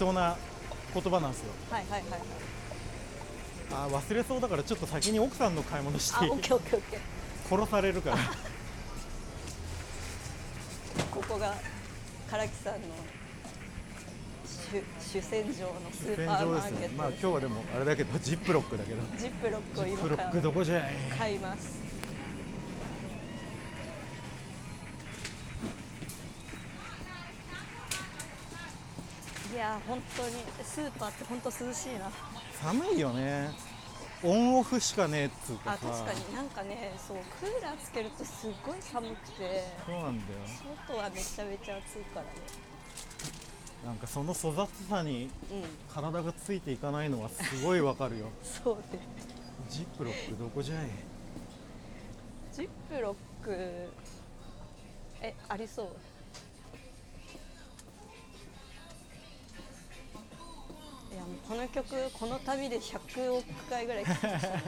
[0.00, 0.36] 当な
[0.94, 1.52] 言葉なんですよ。
[1.70, 2.20] はいはいはいはい。
[3.72, 7.00] あー忘れそうだからちょっと先に奥さんの買い物してオッケーオッケーオッケー。
[7.56, 8.16] 殺されるから。
[11.12, 11.54] ここが
[12.30, 12.88] 唐木さんの
[14.44, 14.82] 主
[15.20, 21.89] 主戦場のスー戦パーマーケットまあ今日はでもあれだけどジップロックだけどジップロックをジップロッ今からクどこじゃい買います
[29.60, 32.10] やー本当にスーパーって本当涼しいな。
[32.62, 33.50] 寒いよね。
[34.22, 36.34] オンオフしかねえっつうかあさ確かに。
[36.34, 39.64] なんかねそうクーラーつけるとすっごい寒くて。
[39.86, 40.38] そうなんだよ。
[40.86, 42.28] 外はめちゃめちゃ暑いからね。
[43.84, 45.64] なんかその粗雑さにうん。
[45.94, 48.26] 体がついていかないのはすごいわかるよ。
[48.42, 48.98] そうね。
[49.68, 50.88] ジップロックどこじゃい？
[52.52, 53.12] ジップロ
[53.42, 53.88] ック
[55.22, 55.88] えありそう
[61.12, 64.62] いやもうこの曲この旅で100億回ぐらい聴きましたね。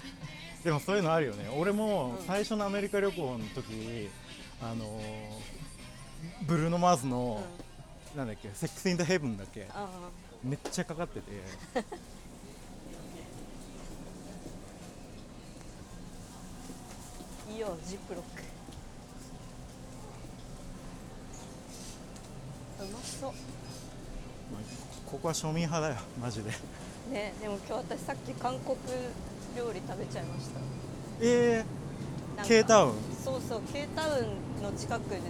[0.64, 1.48] でもそういうのあるよね。
[1.56, 4.08] 俺もうん最初のアメリカ旅行の時
[4.62, 5.64] あのー
[6.46, 7.44] ブルーノ・マーズの、
[8.16, 10.10] なんだっけ「セックス・イン・ザ・ヘブン」だっけあ
[10.42, 11.30] めっちゃかかってて。
[11.74, 11.80] あ
[17.52, 18.42] いいよジップロック。
[22.84, 23.32] うまそう
[25.14, 26.50] ここは庶民派だよマジで。
[27.12, 28.74] ねでも今日私さっき韓国
[29.56, 30.58] 料理食べちゃいました。
[31.20, 32.92] えー、なんか K タウン？
[33.24, 34.22] そうそう K タウ
[34.58, 35.20] ンの近くで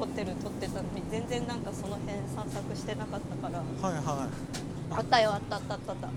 [0.00, 3.60] ホテル取ってたのに全然なんかその辺散策してなかったから。
[3.60, 4.94] はいはい。
[4.96, 6.08] あったよあったあったあったあった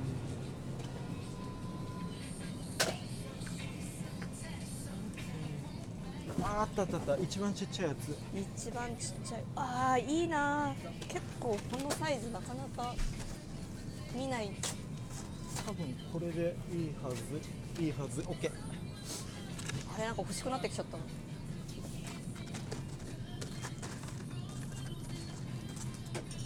[6.43, 7.23] ああったあったあった。
[7.23, 8.17] 一番ちっちゃいやつ。
[8.59, 9.43] 一番ちっちゃい。
[9.55, 10.73] ああいいな。
[11.07, 12.95] 結構このサイズなかなか
[14.15, 14.51] 見ない。
[15.65, 17.81] 多分これでいいはず。
[17.83, 18.21] いいはず。
[18.21, 18.51] OK
[19.95, 21.03] あれなんか欲しくなってきちゃったの。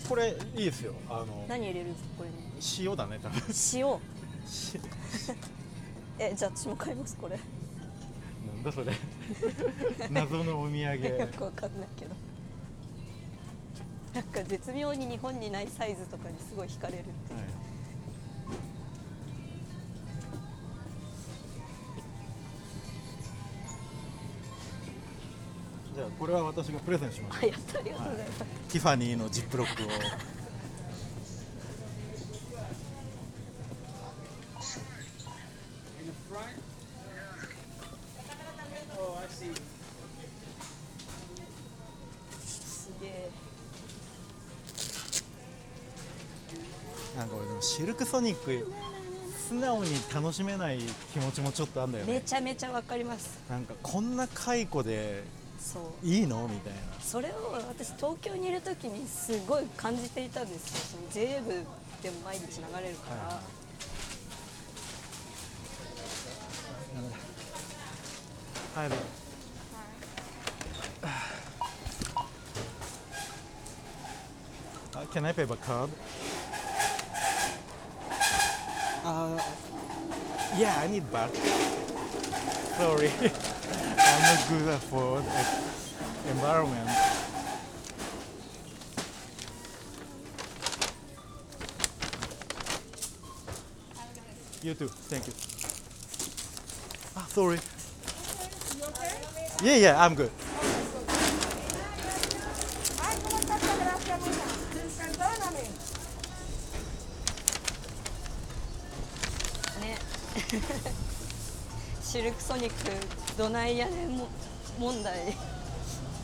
[0.10, 0.94] これいいですよ。
[1.10, 2.36] あの何入れるんですかこれに？
[2.80, 3.42] 塩だね多分。
[3.48, 3.54] 塩。
[4.48, 4.80] し
[6.20, 7.40] えじゃあ私も買いますこれ
[8.66, 8.92] だそれ。
[10.10, 10.98] 謎のお土産。
[10.98, 12.16] よくわかんないけど。
[14.14, 17.40] なんか絶妙に日本にないサイズとかにすごい惹かれるっていう。
[17.40, 17.48] はい。
[25.96, 27.40] じゃあこれは私がプレゼントします。
[27.42, 29.88] あやったありがとうございます、ティファニーのジップロックを
[48.16, 48.66] ソニック
[49.50, 50.80] 素直に楽しめない
[51.12, 53.38] 気持ちもちょっとあんだよめねちゃめちゃわかります。
[53.50, 55.22] なんかこんな解雇で
[55.60, 56.08] そう。
[56.08, 56.48] いいの？
[56.48, 56.80] みたいな。
[57.02, 57.34] それを
[57.68, 60.98] 私東京にいる時にすごい感じていたんですよ。
[61.12, 61.50] その JA 部
[62.02, 63.10] でも毎日流れるか
[68.76, 69.00] ら、はいはい
[74.96, 75.90] Uh, can I pay by card?
[79.06, 79.40] Uh,
[80.58, 81.30] yeah, I need back.
[82.76, 83.12] Sorry,
[84.00, 86.90] I'm not good for the environment.
[94.64, 94.88] You too.
[94.88, 95.34] Thank you.
[97.16, 97.60] Ah, sorry.
[99.64, 100.32] Yeah, yeah, I'm good.
[112.04, 112.76] シルクソニック
[113.38, 114.28] どないやねんも
[114.80, 115.36] 問題。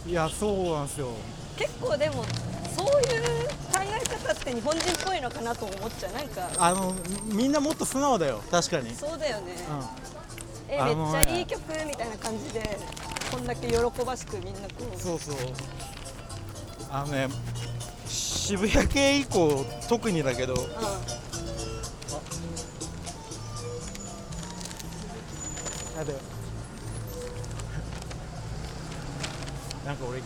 [0.07, 1.07] いや、そうなんですよ。
[1.57, 2.25] 結構でも
[2.75, 6.13] そういう考え方って日本人っぽいのかなと思っちゃう。
[6.13, 6.49] なんか。
[6.57, 6.93] あの
[7.25, 8.41] みんなもっと素直だよ。
[8.49, 9.55] 確かに、うん、そうだよね、
[10.69, 12.79] えあのめっちゃいい曲みたいな感じで
[13.29, 14.99] こんだけ喜ばしくみんなこう。
[14.99, 15.35] そうそう。
[16.89, 17.27] あのね
[18.07, 20.63] 渋谷系以降特にだけどうや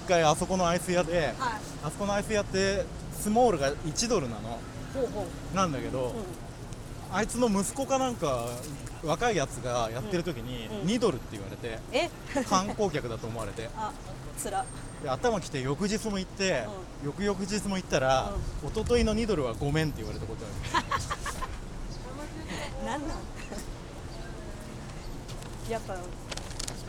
[0.07, 1.33] 回あそこのアイス屋でんはい。
[1.83, 2.85] あそこのアイス屋って
[3.19, 4.59] スモールが1ドルなの。
[4.93, 5.55] ほうほう。
[5.55, 6.13] なんだけど、うん。
[7.15, 8.47] あいつの息子かなんか
[9.03, 10.77] 若いやつがやってる時にうん。
[10.81, 10.87] うん。
[10.87, 12.09] 2ドルって言われて、え？
[12.43, 13.69] 観光客だと思われて。
[13.77, 13.91] あ
[14.37, 14.65] つら。
[15.03, 16.65] で頭きて翌日も行って、
[17.03, 18.31] 翌々日も行ったら、
[18.65, 20.85] 一昨日の2ドルはごめんって言われたことある。
[22.85, 23.09] なんなん？
[25.69, 25.95] やっぱ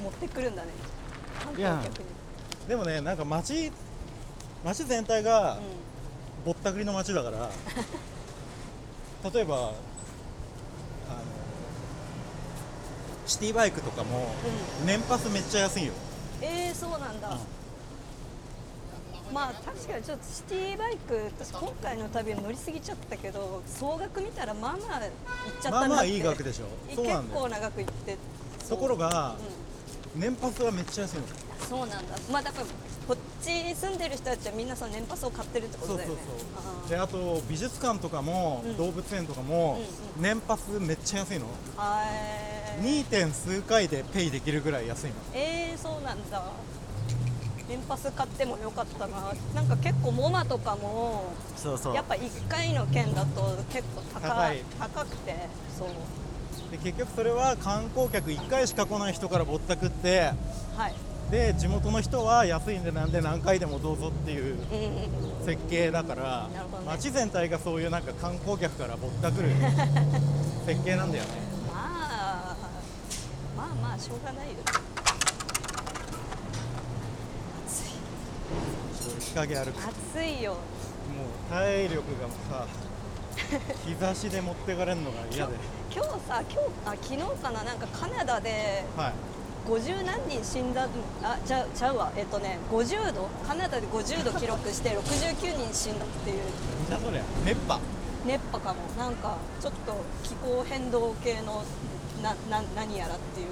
[0.02, 0.68] 持ってくるんだね。
[1.42, 1.78] 観いや。
[1.82, 2.06] 光客に
[2.68, 3.72] でもねなんか街
[4.64, 5.58] 街全体がう
[6.46, 7.50] ぼったくりの街だから
[9.30, 9.72] 例えばあの
[13.26, 14.34] シティバイクとかも
[14.84, 15.96] 年パスめっちゃ安いよ、ん
[16.44, 17.36] えー、そうなんだ、
[19.32, 25.10] まあ確かにちょっとシティバイク私今回の旅は乗りすぎちゃったけど総額見たらまあまあいっ
[25.60, 25.88] ちゃったなって。
[25.88, 26.66] まあまあいい額でしょ。
[26.94, 27.40] そうなんだよ。
[27.40, 28.16] 結構な額いって。
[28.68, 29.36] ところが
[30.16, 31.22] う年パスはめっちゃ安いの。
[31.22, 31.26] ん、
[31.68, 32.16] そうなんだ。
[32.30, 32.66] まあだから
[33.08, 36.16] こっち住んでる人たちはみんなその年パスを買ってるってことだよね。
[36.82, 38.76] そうであと美術館とかも、うん。
[38.76, 39.78] 動物園とかも、
[40.16, 41.46] うん年パスめっちゃ安いの。
[41.76, 42.82] あー。
[42.82, 43.04] 2.
[43.04, 45.14] 点数回でペイできるぐらい安いの。
[45.34, 46.42] えー、そうなんだ。
[47.68, 49.32] 年パス買ってもよかったな。
[49.54, 51.24] なんか結構モマとかも
[51.56, 54.62] そうそやっぱ1回の券だと結構高高い。
[54.78, 55.34] 高くて
[55.76, 55.88] そう。
[56.70, 60.32] で結局それは観光客1回しか来ない人からぼったくって
[60.76, 60.94] はい
[61.30, 66.86] で地元の人は安いんでなんで何回でもどうぞっていううんうん設計だからなるほどね。
[66.86, 69.48] 街全体がそういうなんか観光客からぼったくる
[70.66, 71.30] 設計なんだよね。
[71.74, 72.56] まあ
[73.56, 74.54] まあまあしょうがないよ
[79.20, 80.56] 日陰歩くもう暑いよ。
[81.50, 82.66] 体力がさ
[83.86, 85.52] 日差しで持ってかれるのが嫌で。
[85.94, 87.62] 今日さ今日あ昨日かな？
[87.64, 89.12] なんかカナダではい
[89.66, 90.88] 50何人死んだ
[91.22, 92.12] あちゃうちゃうわ。
[92.16, 93.28] えっとね50度？
[93.46, 96.38] カナダで50度記録して69人死んだっていう。
[96.88, 97.80] なんだそりゃ熱波。
[98.24, 98.80] 熱波かも。
[98.96, 101.64] なんかちょっと気候変動系の
[102.22, 103.48] なな何やらっていう。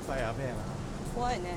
[0.00, 0.54] 熱波やべえな。
[1.14, 1.56] 怖いね。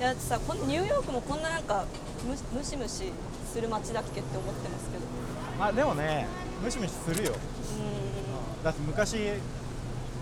[0.00, 1.86] だってさこんニューヨークもこんななんか
[2.24, 3.12] ムムシムシ
[3.52, 5.04] する街だっけって思ってますけど。
[5.64, 6.26] あでもね
[6.62, 7.32] ムシムシするよ。
[7.32, 9.16] うだって昔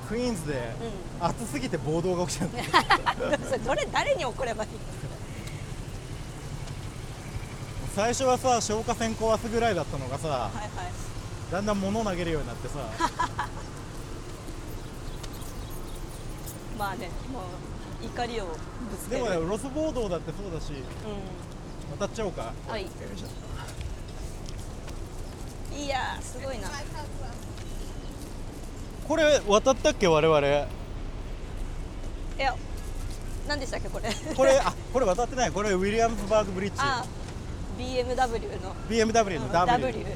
[0.08, 0.74] クイーンズで
[1.20, 1.26] うん。
[1.26, 2.64] 暑すぎて暴動が起きたんだよ。
[2.64, 4.70] ー んそれどれ誰に怒ればいい
[7.94, 10.70] 最初はさ消火栓壊すぐらいだったのがさはいはい。
[11.52, 12.74] だんだん物投げるようになってさ。
[16.78, 17.40] まあねも
[18.02, 18.52] う怒りをぶ
[19.00, 19.22] つける。
[19.24, 20.76] でもねロスボードだってそうだしう
[21.98, 22.42] 渡っちゃおうか。
[22.68, 22.82] んはい。
[25.76, 26.68] いやーすごいな
[29.08, 30.06] これ渡ったっけ？
[30.08, 30.40] 我々。
[30.48, 32.54] いや
[33.46, 34.10] 何でしたっけこれ？
[34.34, 35.50] これ あこれ渡ってない。
[35.50, 36.76] これウィリアムズバーグブリッジ。
[36.80, 37.04] あ
[37.78, 38.74] BMW の。
[38.88, 40.06] BMW の W, W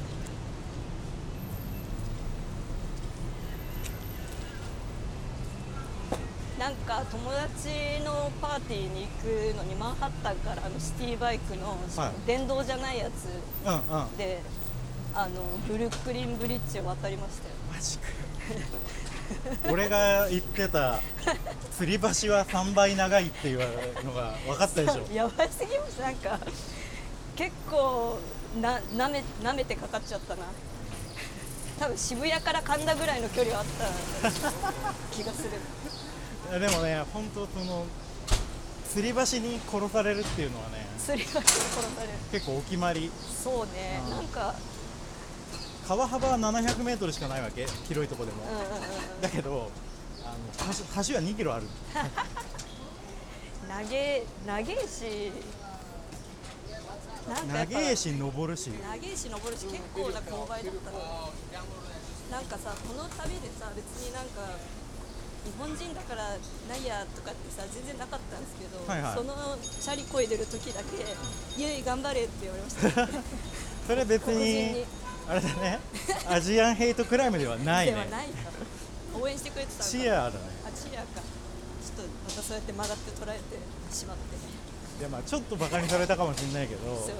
[6.57, 12.11] なんか友達のパーティーに行くのにマンハッタンからあのシティバイクの、はい。
[12.27, 13.29] 電動じゃないやつ
[13.65, 14.17] うんうん。
[14.17, 14.41] で
[15.13, 17.55] あのブルックリンブリッジを渡りましたよ。
[17.73, 18.03] マジか
[19.69, 21.01] 俺が言ってた
[21.79, 23.59] 吊り橋は3倍長いっていう
[24.05, 25.07] のが分かったでしょ。
[25.13, 26.39] やばすぎますなんか。
[27.35, 28.19] 結構
[28.61, 30.43] ななめなめてかかっちゃったな。
[31.79, 33.65] 多分渋谷から神田ぐらいの距離はあっ
[34.21, 34.29] た
[35.15, 36.59] 気がする。
[36.59, 37.85] でもね本当その
[38.93, 42.13] 吊り橋に殺されるっていうのはねすり橋で殺される。
[42.31, 43.11] 結構お決まり。
[43.43, 44.01] そうね。
[44.05, 44.09] うん。
[44.09, 44.55] なんか
[45.89, 49.21] 川幅は700メートルしかないわけ広いとこでも、うんうんうんうん。
[49.21, 49.71] だけど
[50.23, 50.37] あの
[50.69, 51.65] 橋橋は2キロある。
[53.67, 55.33] 長え長えし
[57.25, 58.69] 長えし登るし。
[58.69, 61.33] 長えし登るし結構な勾配だったの。
[62.29, 64.45] なんかさこの旅でさ別になんか
[65.43, 66.37] 日本人だから
[66.69, 69.15] ないやとかってさ全然なかったんですけど、はいはい。
[69.17, 71.01] そのチャリこいでる時だけ
[71.59, 73.09] 「イエイ頑張れ」って言われました。
[73.89, 74.85] それ別に
[75.29, 75.79] あれだね。
[76.27, 77.91] アジアンヘイトクライムではないね。
[77.93, 78.49] ではないか。
[79.21, 80.39] 応援してくれてたチアだね。
[80.65, 81.21] あチアか。
[81.21, 83.41] ちょっとまたそうやって曲がって捉えて
[83.93, 84.35] しまって。
[84.99, 86.81] いやまあちょっとバカにされたかもしれないけど。
[86.97, 87.15] そう。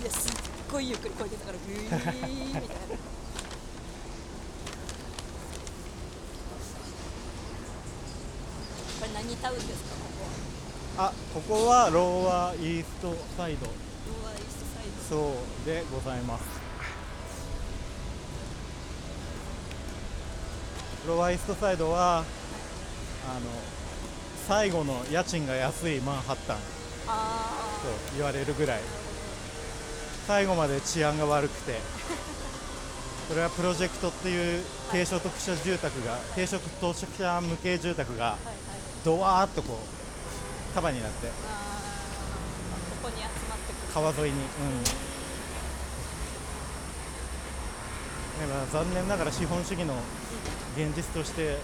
[0.00, 0.32] いやすっ
[0.72, 2.08] ごいゆっくりこいでたからグイーみたいな。
[8.96, 9.96] これ何タウンですか？
[10.00, 10.08] こ
[10.96, 13.66] こはあここはローワーイーストサイド。
[13.66, 15.32] ローアーイーストサイド。
[15.32, 15.34] そ
[15.64, 16.59] うでございます
[21.06, 22.24] ローワーイーストサイドはあの
[24.46, 26.56] 最後の家賃が安いマンハッタン。
[27.08, 28.80] あと言われるぐらい。
[30.26, 31.78] 最後まで治安が悪くて。
[33.28, 38.36] これはプロジェクトっていう低所得者住宅が低所得者向け住宅が
[39.04, 41.28] ドワーッとこう束になって。
[41.28, 43.02] あー。
[43.02, 44.42] ここに集まって川沿いに、う
[48.42, 49.94] ん、残念ながら資本主義の
[50.76, 51.56] 現実として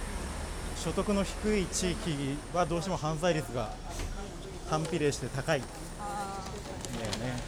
[0.77, 3.73] 所得の低い地域はどうしても犯罪率が
[4.69, 5.61] 反比例して高い。
[5.61, 5.69] んだ
[6.01, 6.45] あ
[7.05, 7.41] よね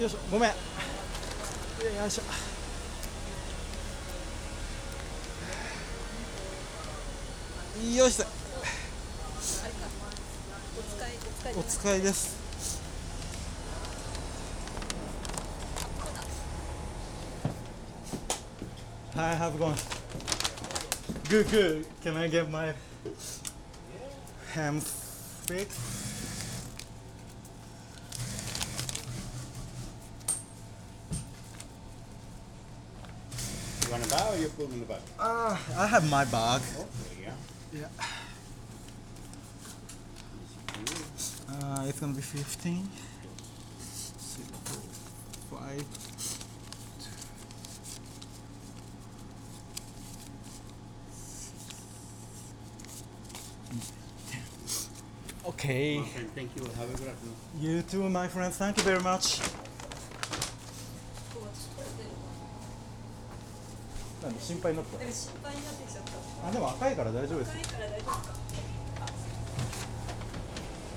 [0.00, 0.50] よいしょごめん。
[0.50, 0.56] よ
[2.06, 2.22] いしょ。
[7.96, 8.24] よいしょ。
[11.58, 12.45] お使いです。
[19.16, 19.74] Hi, how's it going?
[21.30, 21.86] Good, good.
[22.02, 22.74] Can I get my
[24.52, 25.80] ham fixed?
[33.86, 35.00] You want a bag or you're full in the bag?
[35.18, 36.60] Uh, I have my bag.
[36.78, 37.32] Okay, yeah.
[37.72, 37.88] Yeah.
[41.50, 42.86] Uh, it's gonna be 15.
[43.78, 44.38] Six,
[45.50, 46.05] five.
[55.56, 56.00] Okay.
[56.00, 56.62] Okay, thank you.
[56.76, 57.34] Have a good afternoon.
[57.58, 58.58] You too, my friends.
[58.58, 59.40] Thank you very much.
[64.22, 66.04] なんで心配になったでも心配になってきちゃっ
[66.42, 68.22] たあでも赤いから大丈夫です高いから大丈夫か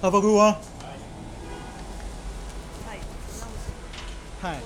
[0.01, 0.57] Have a good one は
[4.49, 4.59] いはい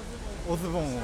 [0.48, 1.00] おズボンを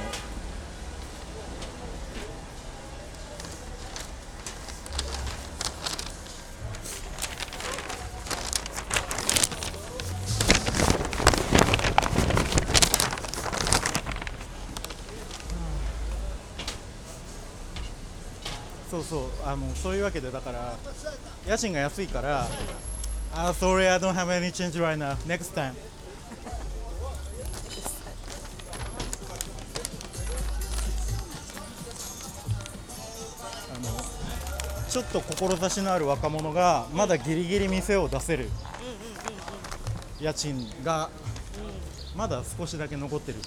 [19.56, 20.78] そうそうあのそういうわけでだから
[21.48, 22.48] 家賃が安いから
[23.34, 25.16] あ sorry I don't have any change right now.
[25.28, 25.74] Next time.
[33.72, 33.90] あの
[34.90, 38.50] ちょっと志のある若者がまだギリギリ店を出せる
[40.20, 41.10] 家賃が
[42.16, 43.40] まだ少しだけ残ってる。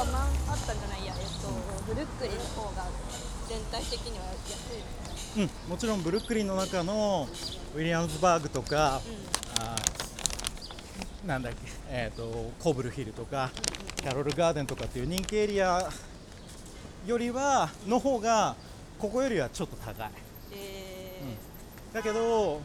[0.00, 1.48] ぱマンハッタンじゃないやえっと
[1.86, 2.86] ブルックリンの方が
[3.48, 5.00] 全体的には安い
[5.36, 7.28] うん、もちろんブルックリンの中の
[7.74, 9.00] ウィリアムズバーグとか、
[9.60, 13.50] あーなんだっけ、えー、とコブルヒルとか
[13.96, 15.88] キャロルガーデンとかっていう人気エリア
[17.06, 18.56] よりはの方が
[18.98, 20.10] ここよりはちょっと高い。
[20.52, 21.36] え
[21.92, 22.60] だけど、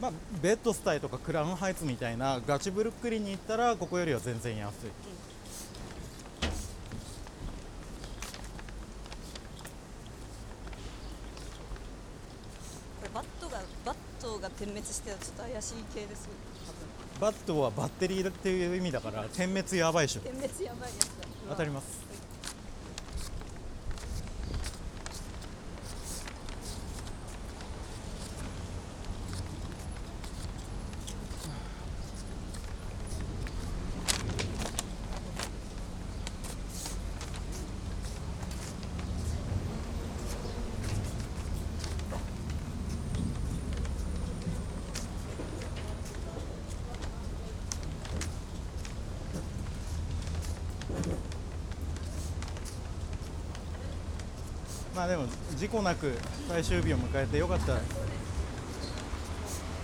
[0.00, 4.86] まあ、ベッドスタイとかクラウンハイツみたいなガチブルックリンに行ったらここよりは全然安い。
[4.86, 5.28] ー
[13.00, 16.24] これバットがバットが点滅してたらちょっと怪しい系です。
[16.24, 16.30] よ
[17.20, 20.20] バットはバッテリーっていう意味だから点滅やばいでしょ。
[20.20, 21.28] 点滅やばいやつだ。
[21.50, 22.08] 当たります
[54.94, 55.26] まあでも
[55.58, 56.12] 事故なく
[56.48, 57.78] 最終日を迎えてよかった。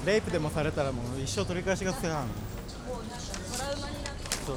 [0.07, 2.29] レイプでもされたらもう一生取り返しがつかん。
[4.47, 4.57] そう。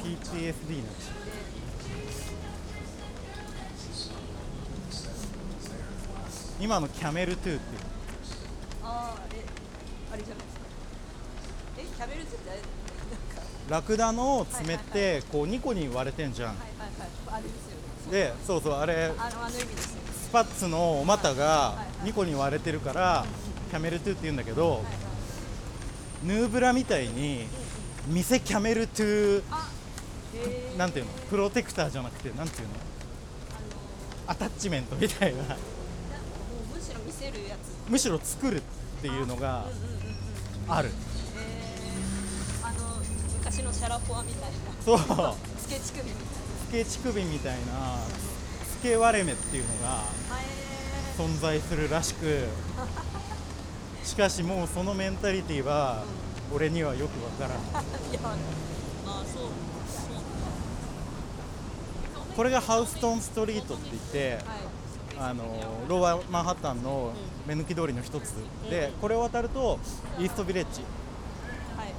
[0.00, 1.14] PTSD になっちゃう。
[6.60, 7.60] 今のキャメル2っていう。
[8.84, 9.44] ああえ
[10.12, 10.62] あれじゃないですか。
[11.78, 12.44] えキャメルズって
[13.68, 16.48] ラクダの爪っはいてこう2個に割れてんじゃん。
[16.50, 17.08] はいはいはい。
[17.32, 17.73] あれですよね
[18.14, 20.00] でそうそうあれあのあの意味ですよ
[20.32, 23.24] パッツのお股がはいはい2個に割れてるから
[23.70, 24.84] キャメルトゥって言うんだけど
[26.22, 27.46] ヌーブラみたいに
[28.06, 29.42] 店キャメルトゥ
[30.78, 32.74] なんていうのプロテクターじゃなくてなんていうの
[34.28, 35.42] アタッチメントみたいな。
[35.42, 37.90] むしろ見せるやつ。
[37.90, 38.60] むしろ作るっ
[39.02, 39.66] ていうのが
[40.68, 40.90] ある。
[42.62, 42.78] あの
[43.38, 44.56] 昔のシャラポワみたいな。
[44.82, 44.98] そう。
[45.58, 46.43] スケチ首みたいス
[46.74, 47.98] ケ乳首みたいな
[48.66, 50.02] スケ割れ目っていうのが
[51.16, 52.48] 存在するらしく
[54.02, 56.02] しかしもうそのメンタリティーは
[56.52, 58.18] 俺にはよくわからんえい
[62.36, 64.42] これがハウストンストリートって言ってはい。
[65.16, 65.44] あの
[65.86, 67.12] ローアマンハッタンの
[67.46, 68.34] 目抜き通りの一つ
[68.68, 69.78] でこれを渡ると
[70.18, 70.80] イーストビレッジ。
[71.76, 71.94] はい。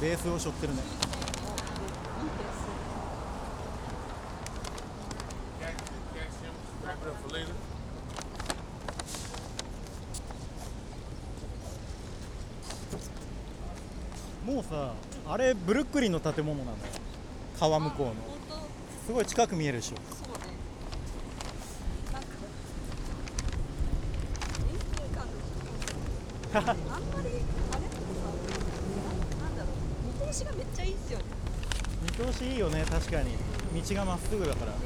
[0.00, 0.82] ベースを背負ってるね
[6.90, 7.54] Wrap it up for later.
[14.44, 14.94] もうさ
[15.28, 16.76] あれブルックリンの建物なのよ。
[17.58, 18.14] 川向こうの。
[19.06, 19.96] すごい近く見えるでしょ。
[19.96, 20.40] そうね
[22.12, 22.28] なんか
[24.62, 25.26] 遠近感
[26.64, 26.82] があんま
[27.22, 27.40] りあれってさ
[29.40, 30.26] ななんだろう。
[30.26, 31.24] 見通しがめっちゃいいっすよね。
[32.02, 33.36] 見通しいいよね確かに。
[33.82, 34.72] 道がまっすぐだから。
[34.72, 34.76] は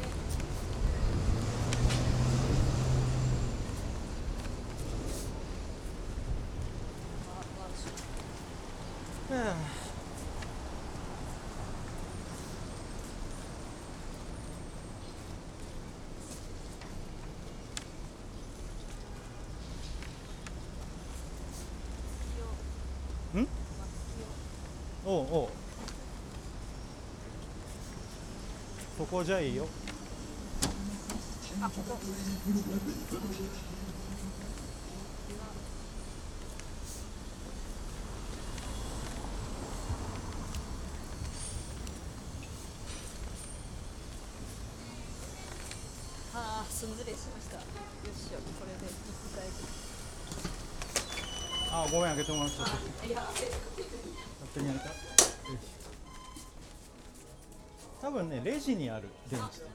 [9.52, 9.55] あ
[23.37, 25.48] んおうおう。
[28.98, 29.68] そこじゃいいよ。
[31.62, 31.96] あここ
[46.35, 47.55] ああすんずれしました。
[47.55, 48.96] よっしゃこれで一
[49.33, 49.46] 回。
[51.70, 53.54] あごめん開けてもらっちゃって
[58.44, 59.73] レジにある電池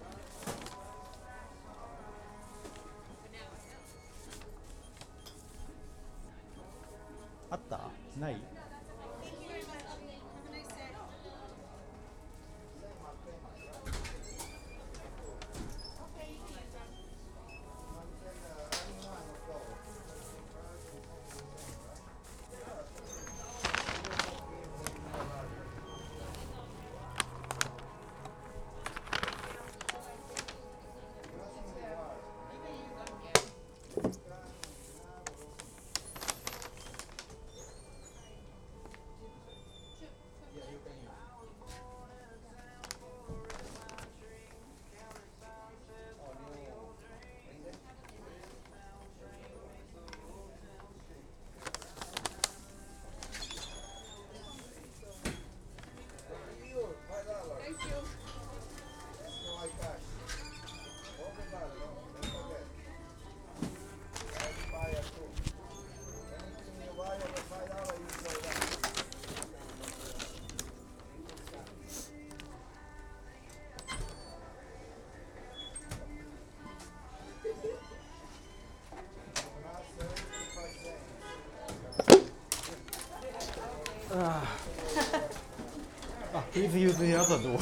[86.60, 87.58] ああ Please use the other door.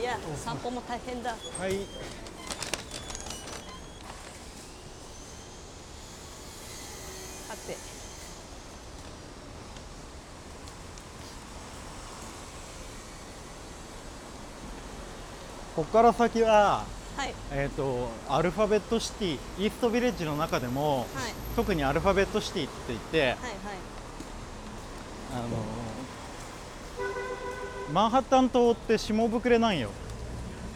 [0.00, 1.30] いや散歩も大変だ。
[1.30, 1.36] は
[1.68, 1.72] い。
[7.48, 7.76] さて。
[15.76, 16.84] ここから先は
[17.16, 17.34] はい。
[17.52, 21.06] えー、とアルファベットシティイーストビレッジの中でも、はい。
[21.56, 23.36] 特にアルファベットシティって言って、はいはい
[27.94, 29.88] マンハッタン島って下膨れなんよ。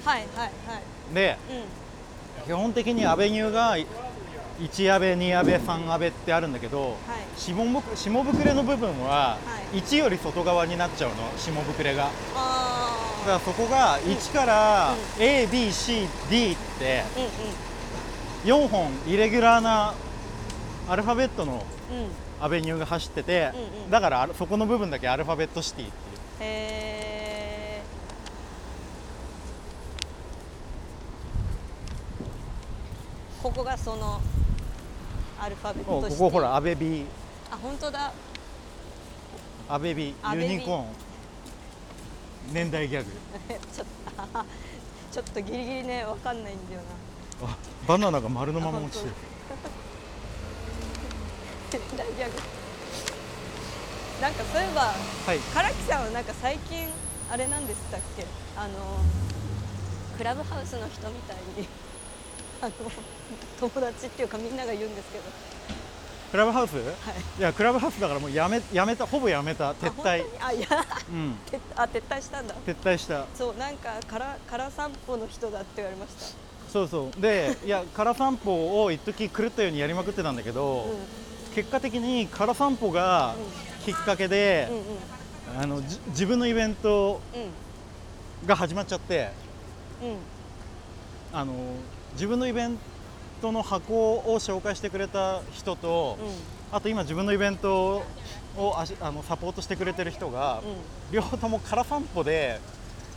[0.05, 0.79] はいはいは
[1.11, 1.15] い。
[1.15, 2.47] でうん。
[2.47, 3.77] 基本的にアベニューが
[4.61, 6.97] 1アベ2アベ3アベってあるんだけど、はい。
[7.37, 7.55] 下
[7.97, 9.39] 下膨れの部分はは
[9.75, 9.79] い。
[9.79, 12.05] 1より外側になっちゃうの下膨れが。
[12.05, 15.21] だあからそこが1からうん。
[15.21, 17.05] ABCD ってあ
[18.47, 18.65] うんうん。
[18.65, 19.93] 4本イレギュラーな
[20.89, 21.65] アルファベットのうん。
[22.41, 23.53] アベニューが走ってて、
[23.91, 25.99] だからそこの部分だけアルファベットシティっていう
[26.41, 26.55] へ
[26.85, 27.83] え
[33.43, 34.21] こがその
[35.41, 37.05] アルファベットここほらアベビ。
[37.51, 38.13] あ本当だ。
[39.69, 40.53] アベビアベビ。
[40.55, 40.87] ユニコーン。
[42.53, 43.11] 年代ギャグ。
[43.73, 44.45] ちょっと
[45.13, 46.81] ちょっとギリギリねわかんないんだよ
[47.43, 47.49] な。
[47.51, 49.15] あバナナが丸のまま落ちてる。
[51.97, 52.33] 大 ギャグ。
[54.21, 54.81] なんかそういえば
[55.27, 55.39] はい。
[55.39, 56.89] 唐木さんはなんか最近
[57.31, 58.27] あれなんでしたっけ？
[58.57, 58.75] あの
[60.17, 61.69] クラブハウスの人みたいに
[62.61, 62.73] あの
[63.61, 65.25] 友達っていうかみんなが言うんですけど。
[66.31, 66.77] クラブハウス？
[66.77, 66.85] はい。
[67.39, 70.25] いやクラブハウスだからもうやめやめたほぼやめた撤退。
[70.41, 70.67] あいや。
[71.11, 71.37] うん。
[71.51, 72.55] 撤 あ撤退したんだ。
[72.67, 73.25] 撤退した。
[73.35, 76.73] そうなんかからから散歩の人だって言われました。
[76.73, 77.21] そうそう。
[77.21, 80.95] でいや空散歩を一時狂ったようにやりまくってたんだけど、う
[81.53, 81.55] ん。
[81.55, 83.35] 結果的に空散歩が
[83.87, 85.63] きっかけでうん、うん。
[85.63, 88.47] あのじ自分のイベントうん。
[88.47, 89.31] が始まっちゃって
[90.03, 90.17] うん。
[91.33, 91.55] あの
[92.19, 92.79] 自分のイベン
[93.41, 96.19] トの箱を紹介してくれた人と、
[96.73, 98.03] あと今自分のイベント
[98.57, 100.71] をあしあのサポートしてくれてる人が、うん。
[100.71, 100.77] うん
[101.11, 102.61] 両方とも空散歩で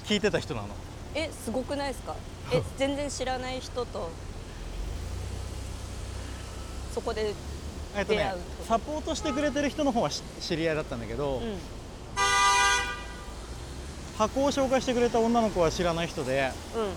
[0.05, 0.67] 聞いてた人なの。
[1.13, 2.15] えすごくないですか？
[2.53, 4.09] え 全然知らない人と
[6.95, 7.33] そこで
[7.97, 8.33] えっとね
[8.65, 11.57] サポートしてくれてる人の方はし知り合いだったんだけど、うん。
[14.17, 16.91] 箱を紹介してくれた女の子は知らない人でうん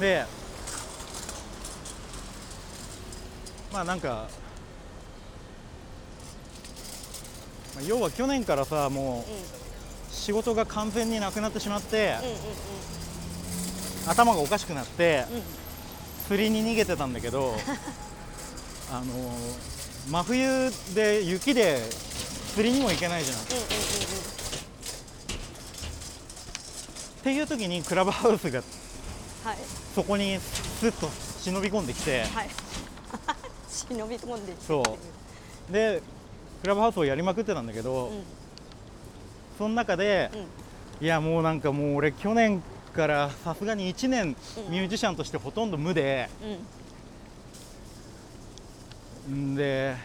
[0.00, 0.24] で
[3.72, 4.28] まあなんか、
[7.74, 12.16] まあ要は去年からさもう仕事が完全になくなってしまって、
[14.06, 15.24] 頭がおかしくなって
[16.28, 17.54] 釣りに逃げてたんだけど
[18.92, 19.04] あの
[20.10, 21.80] 真冬で雪で
[22.54, 23.38] 釣りにも行けないじゃん。
[23.38, 23.40] っ
[27.22, 28.62] ていう時にクラブハウスが
[29.44, 29.56] はい。
[29.94, 31.08] そこにスッと
[31.40, 32.22] 忍び込んできて。
[32.24, 32.48] はい。
[33.68, 34.82] 忍び込んでいくそ
[35.68, 35.72] う。
[35.72, 36.02] で
[36.60, 38.22] クラブハウスをやりまくってたんだけど、うん。
[39.58, 40.30] その中で、
[41.00, 42.62] いやもうなんかもう俺去年
[42.94, 44.70] からさすがに1年うん。
[44.70, 46.30] ミュージシャンとしてほとんど無で、
[49.28, 49.54] うん。
[49.54, 49.96] んで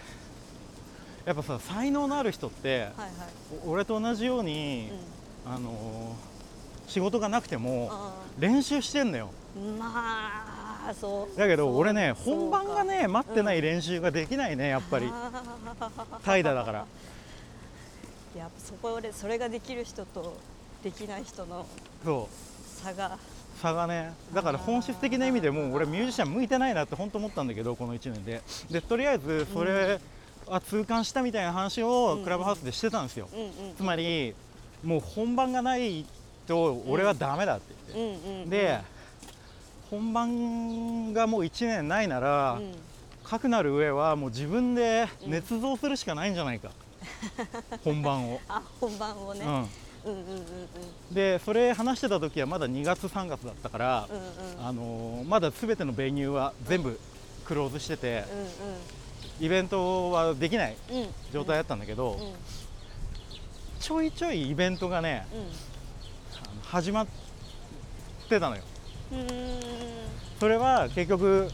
[1.25, 2.89] やっぱさ才能のある人って、はいはい。
[3.65, 4.91] お俺と同じように、
[5.45, 6.36] あのー
[6.87, 9.29] 仕事がなくてもあ練習してんのよ。
[9.57, 11.37] ーまあそう。
[11.37, 15.07] だけど俺ね本番がね待ってない練習ができないねやっぱり。
[16.23, 16.85] 怠惰だから。
[18.37, 20.37] やっぱそこでそれができる人と
[20.83, 21.65] できない人の
[22.03, 22.81] そう。
[22.81, 23.17] 差が。
[23.61, 24.13] 差がね。
[24.33, 28.41] だから本質的な意味でもう俺ミュージシャン向いてないなって本当思ったんだけどこの1年で。
[28.69, 29.99] でとりあえずそれ、
[30.49, 33.27] あ痛感したみたいな話をクラブハウスでしてたんですよ、
[33.75, 34.33] つまり
[34.83, 36.05] もう本番がない
[36.47, 38.81] と俺はダメだってう言って、んうんうんで
[39.89, 42.73] 本番がもう1年ないなら、うん。
[43.23, 46.71] かくなる上はもう自分で捏造するしかないんじゃないか、
[47.83, 49.65] 本番を、あ本番をね、うん、うん、うん
[50.05, 51.13] うんうん。
[51.13, 54.17] でそれ話してた時はまだ2月3月だったから、うん
[54.59, 54.65] うん。
[54.67, 56.99] あのーまだ全てのベニューは全部
[57.45, 58.25] クローズしてて、
[59.39, 61.01] うイベントはできないんうん。
[61.03, 62.33] うん状態だったんだけど、うん
[63.79, 65.27] ちょいちょいイベントがね
[66.69, 67.07] 始まっ
[68.29, 68.63] てたのよ。
[70.39, 71.49] それは結局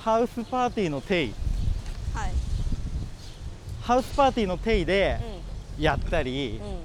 [0.00, 1.34] ハウスパーティーの定位
[2.14, 2.32] はい。
[3.82, 5.18] ハウスパーティーの定位で
[5.78, 6.78] うやったり、んうん。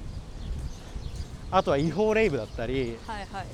[1.52, 2.98] あとは違法レイブだったり。
[3.06, 3.46] はいはい。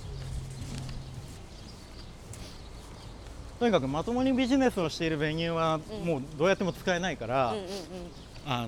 [3.60, 6.06] とにかくまともにビジネスをしているベニューはうん。
[6.06, 7.72] もうどうやっても使えないから、うんうんうん。
[8.46, 8.68] あ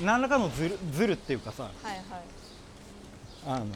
[0.00, 2.02] な何らかのズルズルっていうかさはいはい
[3.46, 3.66] あの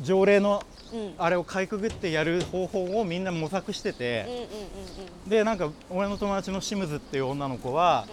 [0.00, 1.00] 条例のうん。
[1.00, 5.30] うんあれをかいくぐってやる方法をみんな模索してうんて、うんうん。
[5.30, 8.06] でなんか俺の友達のシムズっていう女の子は、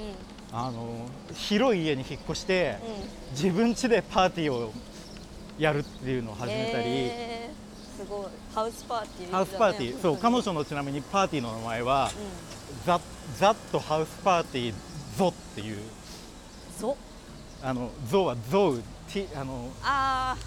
[0.53, 2.87] あの広い家に引っ越して、うん。
[2.87, 4.73] うん自分家でパーティーを
[5.59, 8.27] やるっていうのを始めたり、えー、すごい。
[8.55, 12.09] ハウスパーティーハウスパーティー、そう彼女のちなみにパーティーの名前は、
[12.85, 12.99] ザ・
[13.37, 14.73] ザットハウスパーティー
[15.17, 15.75] ゾっていう。
[15.75, 15.81] うん
[16.79, 16.97] ゾ
[17.61, 18.81] あのゾはゾウ
[19.35, 20.37] あのあ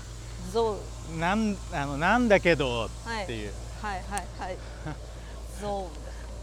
[0.49, 0.79] ーゾ
[1.15, 1.19] ウ。
[1.19, 4.57] なんあのなんだけどっていう、はいはいはい。
[5.61, 5.91] ゾ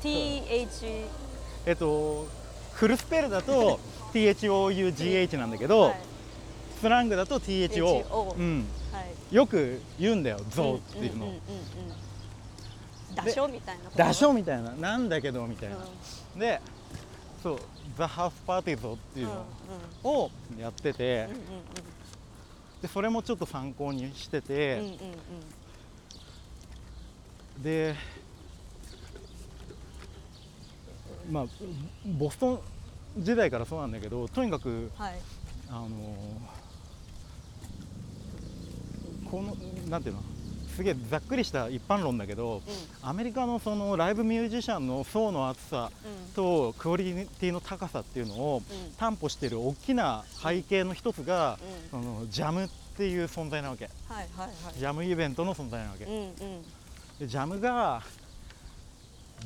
[0.02, 0.06] ウ。
[0.06, 1.06] TH
[1.66, 2.28] えっと
[2.74, 3.80] フルスペルだと
[4.14, 5.96] THOUGH なんだけど、はい。
[6.82, 9.02] スラングだと THO、うん、は
[9.32, 9.36] い。
[9.36, 11.38] よく言うんだよゾウっていうの、んんうんう
[13.12, 13.16] ん。
[13.16, 14.72] ダショみたいなダショみたいな。
[14.72, 16.40] なんだけどみたいな、うん。
[16.40, 16.62] で
[17.42, 17.60] そう
[17.98, 19.40] ザ・ハウスパーティーゾっていううんうん。
[20.04, 21.40] のをやってて、うんうん
[22.82, 24.82] でそれもちょっと参考にしてて、
[27.62, 27.96] で
[31.30, 31.46] まあ
[32.18, 32.60] ボストン
[33.18, 35.20] 時代からそうなんだけどとにかく、はい、
[35.70, 35.90] あの
[39.30, 39.56] この
[39.90, 40.24] なんていうの？
[40.80, 42.62] すげえざっくりした一般論だけど、
[43.02, 46.34] アメリカのそのライブミュージシャンの層の厚さうん。
[46.34, 47.04] とクオリ
[47.42, 48.94] ティの高さっていうのをうん。
[48.94, 53.90] 担保している大きな背景の一つが、うそのジャムっていう存在なわけ。
[54.08, 54.80] はいはいはい。
[54.80, 56.32] ジャムイベントの存在なわけ、うんうん。
[57.20, 58.02] でジャムが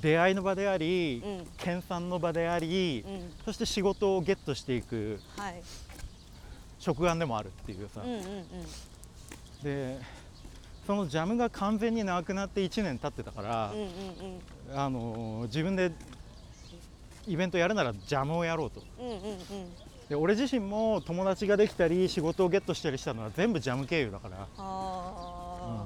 [0.04, 1.48] 出会いの場であり、うん。
[1.58, 3.34] 研鑽の場であり、うん。
[3.44, 5.64] そして仕事をゲットしていくはい。
[6.78, 8.24] 食玩でもあるっていうさ、うんうんうん。
[9.64, 9.98] で
[10.86, 13.88] そのジャムが完全になくなって1年経ってたからうん、うん
[14.72, 14.80] うん。
[14.80, 15.92] あの自分で
[17.28, 18.82] イベントやるならジャムをやろうと。
[19.00, 19.20] うんうんうん。
[20.10, 24.60] で俺自身も友達ができたり仕事をゲットしたりしたのは全部ジャム経由だから、あ。
[24.60, 25.86] あ、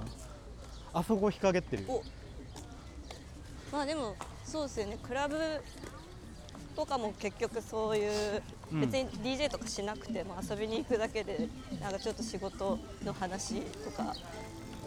[0.99, 1.85] あそこ日陰ってる
[3.71, 4.97] まあでもそうですよね。
[5.03, 5.37] クラブ
[6.75, 8.81] とかも結局そういう、うん。
[8.81, 11.47] 別に DJ とかしなくても遊びに行くだけで
[11.79, 14.15] なんかちょっと仕事の話とか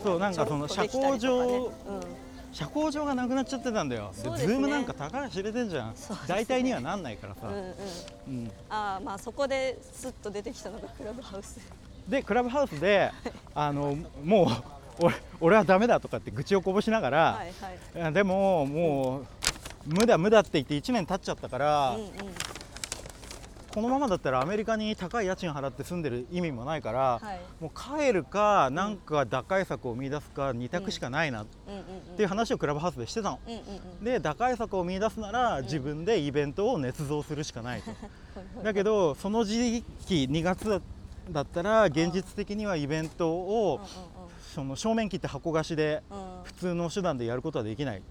[0.02, 1.72] そうなんかその社交場、
[2.52, 4.12] 社交場がなくなっちゃってたんだよ。
[4.22, 4.36] でね。
[4.38, 5.94] ズームなんか高が知れてんじゃん、ね。
[6.26, 7.60] 大体にはなんないからさ、うんうん。
[7.60, 7.72] うん。
[8.28, 11.60] うんああまあそこですっと出てきたのがクラブハウス。
[12.08, 13.12] でクラブハウスで
[13.54, 14.48] あのもう
[15.04, 18.12] 俺俺はダメだとかって愚痴をこぼしながら、はいはい。
[18.12, 19.26] でももう
[19.86, 22.10] 無だ無だって言って1年経っちゃったから、うんうん
[23.72, 27.40] このままだったらアメリカに高い家賃払って住んでる意味もないから、はい。
[27.61, 31.46] もう帰るかなんか打開策を見出すか2択しかないなっ
[32.16, 33.38] ていう話をクラブハウスでしてたの。
[34.02, 37.92] で打開策を見出すなら自分でイベントを捏造するしかないと。
[38.62, 40.83] だけどその時期2月
[41.30, 43.80] だったら現実的にはイベントを
[44.54, 46.02] その正面切って箱貸しで
[46.42, 48.02] 普通の手段でやることはできない。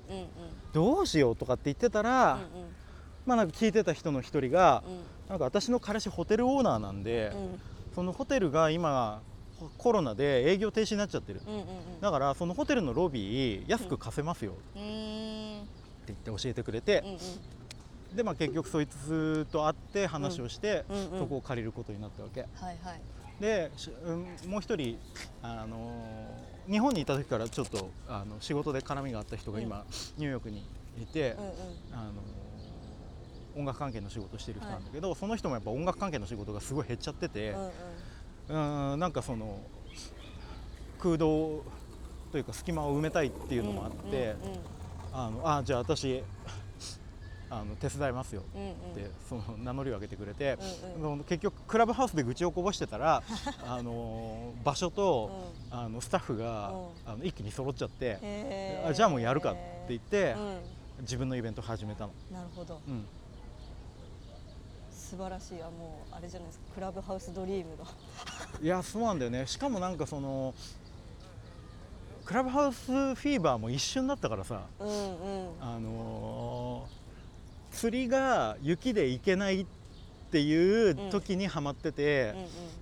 [0.71, 2.78] どうしようとかって言ってたら、うん
[3.29, 4.99] まあなんか聞いてた人の一人が、うん。
[5.29, 7.59] なんか私の彼氏ホテルオーナーなんで、うん。
[7.93, 9.21] そのホテルが今
[9.77, 11.65] コロナで営業停止になっちゃってる、うんうんうん。
[12.01, 14.53] だからそのホテルのロビー安く貸せますよ。
[14.53, 15.67] ってうーん
[16.07, 17.03] 言って教えてくれて。
[17.05, 18.17] うん、うん。
[18.17, 21.11] でまあ結局そいつと会って話をして、うんうん。
[21.11, 22.41] うんそこを借りることになったわけ。
[22.41, 22.49] はい
[22.83, 23.01] はい。
[23.39, 24.97] で、しうんもう一人、
[25.43, 29.85] あのー日本にいた時からちょっとあの仕事で絡みがあった人が今、
[30.17, 30.63] ニューヨークに
[31.01, 31.51] いて、うんうん。
[31.93, 32.38] あのー
[33.59, 38.93] 音楽関係の仕事をしてる人なんだけど、その人もやっぱ音楽関係の仕事がすごい減っちゃってて、うんうん。
[38.93, 39.59] うんなんかその
[40.99, 41.63] 空洞
[42.31, 44.59] というか隙間を埋めたいっていうのもあって、うんうん
[45.11, 46.23] あのあじゃあ私
[47.49, 48.71] あの手伝いますようんうん。
[48.71, 50.57] ってその名乗りを上げてくれて、
[50.97, 53.23] うんあの結局クラブハウスで愚痴をこぼしてたら
[53.67, 56.71] あの場所と、あのスタッフが、
[57.05, 62.11] あの一気に揃っちゃって、あじゃあもうやるかって言って、う自分のイベント始めたの。
[62.29, 62.79] んなるほど。
[62.87, 63.05] うん
[65.09, 65.61] 素晴らしい。
[65.61, 66.65] あもうあれじゃないですか。
[66.75, 67.85] クラブハウスドリームだ
[68.61, 69.47] いやそうなんだよね。
[69.47, 70.53] しかもなんかその
[72.25, 74.61] クラブハウスフィーバーも一瞬だったからさ。
[74.79, 75.49] うんうん。
[75.59, 76.99] あのー
[77.71, 79.65] 釣りが雪で行けないっ
[80.31, 82.35] ていう時にハマってて。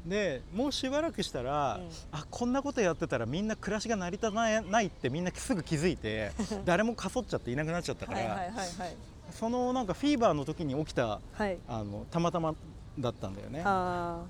[0.06, 1.90] うん、でもうしばらくしたら、うん。
[2.12, 6.32] あこんなことやってたらみんな暮らしが成り立たないないってみんなすぐ気づいて
[6.66, 8.96] 誰もかそっちゃっていなくなっちゃったから、はいはいはいはい
[9.40, 11.60] そのなんかフィーバーの時に起きたはい。
[11.68, 12.56] あのたまたま
[12.98, 13.62] だったんだよね。
[13.64, 14.26] ああ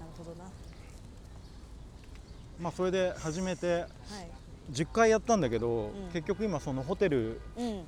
[0.00, 0.44] なるほどな。
[2.60, 3.88] まあ、それで初めてはい。
[4.72, 6.10] 10回やったんだけど、ん。
[6.12, 7.82] 結局今そのホテルうん。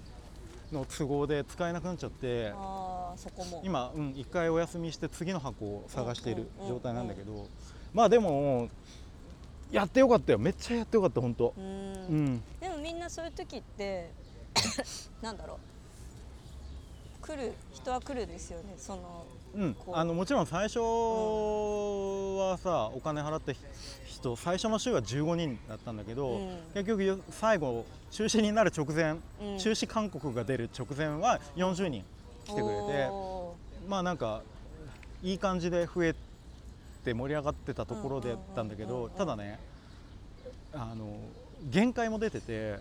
[0.73, 3.63] の都合で使えなくなっちゃってああそこも。
[3.65, 6.75] 今、うん、1回お休みして次の箱を探しているうんうんうん。
[6.75, 7.47] 状態なんだけど
[7.93, 8.69] まあでも
[9.71, 10.39] やってよかったよ。
[10.41, 11.55] めっちゃやってよかった本当。
[11.57, 12.43] ううんん。
[12.61, 14.11] でもみんなそういう時って
[15.23, 17.27] なんだろう。
[17.27, 18.75] 来る人は来るですよね。
[18.77, 19.77] そのうん。
[19.93, 23.53] あのもちろん最初はさお金払った
[24.07, 26.59] 人最初の週は15人だったんだけど、うん。
[26.75, 29.59] 結局最後中止になる直前、うん。
[29.59, 32.05] 中止勧告が出る直前は40人
[32.45, 33.55] 来てくれてお
[33.89, 34.43] まあなんか
[35.23, 36.15] いい感じで増え
[37.05, 39.59] て盛り上がってたところでったんだけうんうんうんうんどただね
[40.73, 41.17] あの
[41.71, 42.79] 限界も出てて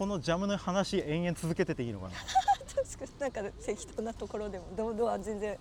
[0.00, 2.14] このジャムの話延々続けてていいのかな？
[2.14, 2.16] ー
[2.74, 5.58] 確かになんか適当なところでもどうどう全然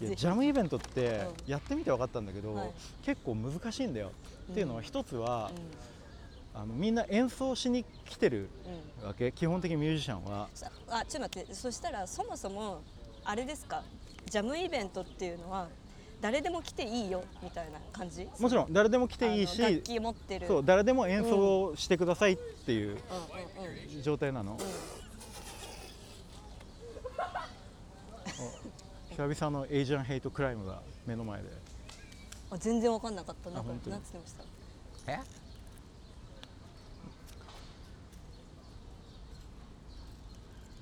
[0.00, 1.06] いやジャムイベントって
[1.46, 2.70] うやってみて分かったんだけど、はい。
[3.02, 4.12] 結構難しいんだよ、
[4.50, 5.50] っていうのは一つは
[6.54, 6.60] う、ん。
[6.62, 8.48] あのみんな演奏しに来てる
[9.02, 9.06] うん。
[9.08, 9.30] わけ？
[9.32, 10.48] 基本的にミュージシャンは。
[10.54, 11.54] さあちょっと待って。
[11.54, 12.80] そしたらそもそも
[13.22, 13.82] あれですか？
[14.30, 15.68] ジャムイベントっていうのは
[16.20, 18.28] 誰でも来ていいよみたいな感じ？
[18.38, 20.46] もちろん誰でも来ていいあの楽し器持ってる。
[20.46, 22.98] そう誰でも演奏してくださいっていううんうん
[23.96, 24.58] うん状態なの、お
[29.28, 31.48] 久々の Asian hate crime が目の前で。
[32.50, 33.50] あ全然わかんなかった。
[33.50, 33.92] なんかあ本当に？
[33.92, 34.32] なんつってまし
[35.06, 35.12] た？
[35.12, 35.20] え？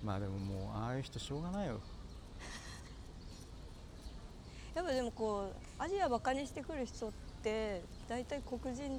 [0.05, 1.81] まあでももうああいう人しょうがないよ
[4.79, 7.12] やっぱでもこうアジアバカにしてくる人っ
[7.43, 8.91] て大体黒人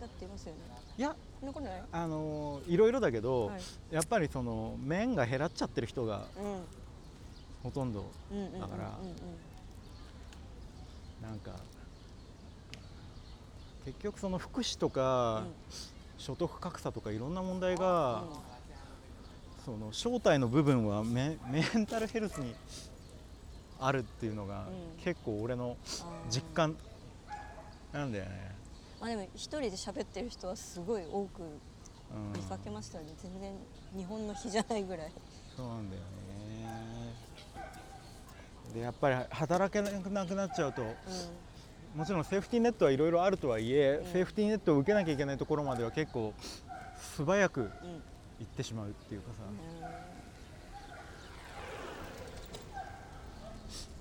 [0.00, 0.58] だって言いますよね。
[0.98, 1.82] いやそんなことない？
[1.92, 3.60] あのーいろいろだけど、はい。
[3.92, 6.64] やっぱりその面が減らっちゃってる人がうん。
[7.62, 8.98] ほとんどうんうんうんうんだから
[11.28, 11.52] なんか
[13.84, 15.44] 結局その福祉とか、
[16.18, 18.24] 所得格差とかいろんな問題が、
[19.64, 22.54] その正体の部分はメ メンタルヘルスに
[23.86, 25.02] あるっていうのが、うん。
[25.04, 25.76] 結構俺の
[26.30, 26.76] 実感
[27.92, 28.54] なんだよね、
[29.00, 31.42] まあでも一人で喋ってる人はすごい多く
[32.14, 33.52] うん、見かけましたよね、全然
[33.96, 35.12] 日本の日じゃないぐらい。
[35.56, 36.06] そうなんだよね。
[38.74, 40.86] でやっぱり働けなくなっちゃうとう
[41.94, 44.12] もちろんセーフティーネットはいろいろあるとはいえ、うん。
[44.12, 46.32] セーフティーネットを受けなきゃいけないところまでは結構
[46.96, 47.70] 素早くんうん。
[47.70, 49.42] 行ってしまうっていうかさ、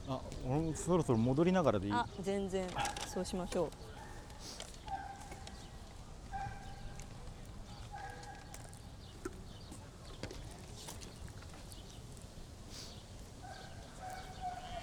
[0.07, 1.93] あ俺もそろそろ戻りながらでいい？
[1.93, 2.65] あ全然。
[3.07, 3.69] そうしましょう。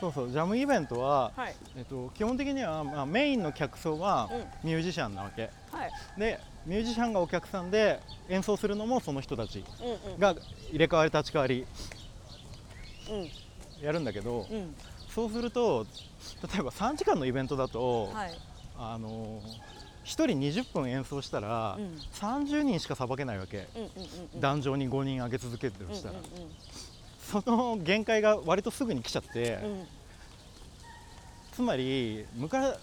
[0.00, 1.56] そうそうジャムイベントは、はい。
[1.76, 4.30] えっと、基本的には、まあ、メインの客層は
[4.62, 5.90] うミュージシャンなわけ、はい。
[6.16, 10.20] でミュージシャンがお客さんで演奏するのもその人たちうんうん。
[10.20, 10.36] が
[10.70, 11.66] 入れ替わり立ち替わり
[13.10, 13.84] うん。
[13.84, 14.74] やるんだけど、うん
[15.18, 15.84] そうすると
[16.54, 18.38] 例えば3時間のイベントだと、はい。
[18.78, 19.40] あの
[20.04, 21.98] 1人20分演奏したら、うん。
[22.12, 24.40] 30人しかさばけないわけ、うんうんうんうん。
[24.40, 26.50] 壇上に5人上げ続けてるとしたら、うんうん
[27.20, 29.86] その限界が割とすぐに来ちゃって、うん。
[31.52, 32.78] つまり昔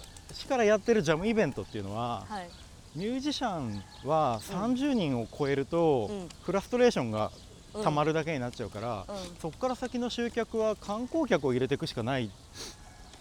[0.48, 2.50] からやってるジャムイベントっていうのは、はい。
[2.96, 6.30] ミュージシャンは30人を超えると、うん。
[6.44, 7.45] フラストレーションがうん
[7.84, 9.36] たまるだけになっちゃうから、うん。
[9.40, 12.30] そこから先の集客は観光客を入れていくしかない。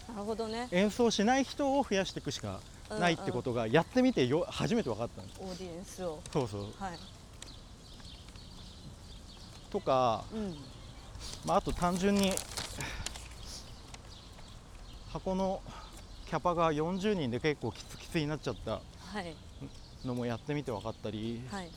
[0.07, 0.67] なるほどね。
[0.71, 5.39] 演奏しない人を増やしていくしかないってことがやってみてよ初めて分かったんです。
[5.41, 6.19] オーディエンスを。
[6.31, 6.61] そうそう。
[6.79, 6.99] はい。
[9.69, 10.55] とか、うん。
[11.45, 12.31] まあ、あと単純に
[15.11, 15.61] 箱の
[16.27, 18.81] キャパが40人で結構きつきつになっちゃったは
[19.21, 19.35] い。
[20.05, 21.69] のもやってみて分かったりはい。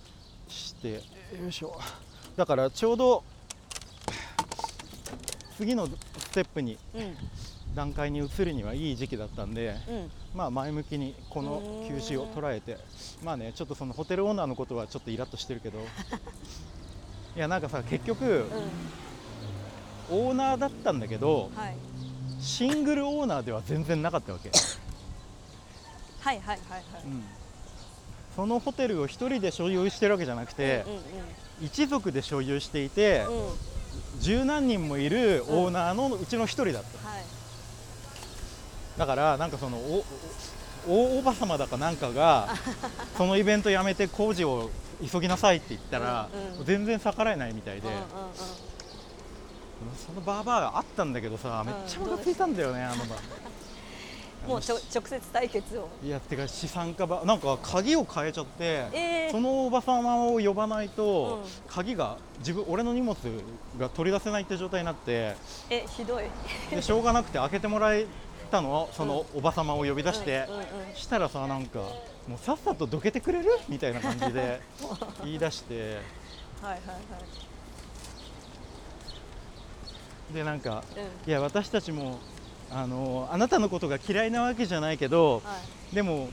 [0.49, 1.79] して、よいしょ
[2.38, 3.24] だからちょうど
[5.57, 7.16] 次のステップにうん。
[7.74, 10.11] 段階に移るにはいい時期だったんで、うん。
[10.35, 12.79] まあ前向きにこの休止を捉えて
[13.24, 15.81] まあねちょっとそのホテルオーナーのことはちょっとイラッとしてるけど
[17.37, 18.48] いやなんかさ結局
[20.11, 20.16] うん。
[20.16, 21.77] オーナーだったんだけどはい。
[22.40, 24.51] シングルオーナーでは全然なかったわけ、
[26.22, 27.03] はいはいはいはい。
[27.05, 27.24] うん。
[28.37, 31.01] そのホテルを一人で所有してるわけじゃなくて、うんうん
[31.61, 33.47] 一族で所有していてうん。
[33.49, 33.53] うん
[34.21, 37.25] 十何人もいるオーナーのうちの一人だった、はい。
[38.99, 40.05] だからなんかそのお
[40.89, 42.49] お大おば様だかなんかが
[43.16, 44.70] そのイベントやめて工事を
[45.12, 46.64] 急ぎなさいって言ったら、うんうん。
[46.64, 48.07] 全然逆らえないみたいで、うんうんうん。
[49.97, 53.16] そのバーバーがあったんだけどさめっちゃムカついたんだよね、あのバ
[54.49, 55.88] もうちょ直接対決を。
[56.03, 61.51] いやてか資産家ばなんか鍵を変えちゃって、えーそのおば様を呼ばないと、うん。
[61.70, 63.14] 鍵が自分俺の荷物
[63.78, 65.36] が取り出せないって状態になって
[65.68, 66.24] えひどい。
[66.70, 68.07] でしょうがなくて開けてもらえ
[68.51, 70.61] たのそのおば様を呼び出して、うんうん。
[70.61, 71.80] うんしたらさなんか
[72.26, 73.51] もうさっさとどけてくれる？
[73.68, 74.61] みたいな感じで
[75.24, 75.99] 言い出して。
[76.62, 76.80] はいはい
[80.34, 81.30] でなんかはいうん。
[81.30, 82.18] いや私たちも
[82.71, 85.59] あのあなたのことが嫌いなわけじゃないけどは
[85.93, 85.95] い。
[85.95, 86.29] でも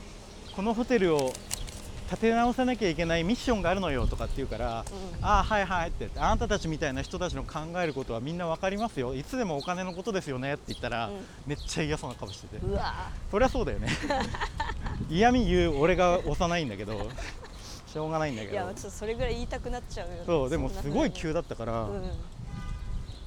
[0.54, 1.32] このホテルを
[2.10, 4.84] 立て直さなきゃいけないミッションがあるのよとかって言うから、
[5.18, 9.14] うんああはいはいってあなたたちみたいな人たちの考えることはみんな分かりますよ。
[9.14, 11.14] いつでもお金のことですよねって言ったら、うん。
[11.46, 12.64] めっちゃ嫌そうな顔してて。
[12.64, 13.88] うわそりゃそうだよね。
[15.10, 17.10] 嫌味言う俺が幼いんだけど
[17.86, 20.22] しょうがないんだけいやちょどっとそれぐらい言いたくなっちゃうよね。
[20.26, 22.10] そうでもすごい急だったから、うん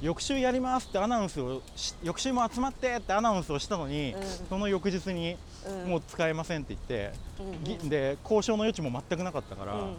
[0.01, 4.23] 翌週やりますってアナウンスをし翌週も集まってってアナウンスをしたのに、うん。
[4.47, 5.35] その翌日に
[5.67, 5.89] うん。
[5.89, 7.63] もう使えませんって言って、うんうん。
[7.83, 9.95] ぎで交渉の余地も全くなかったからうん。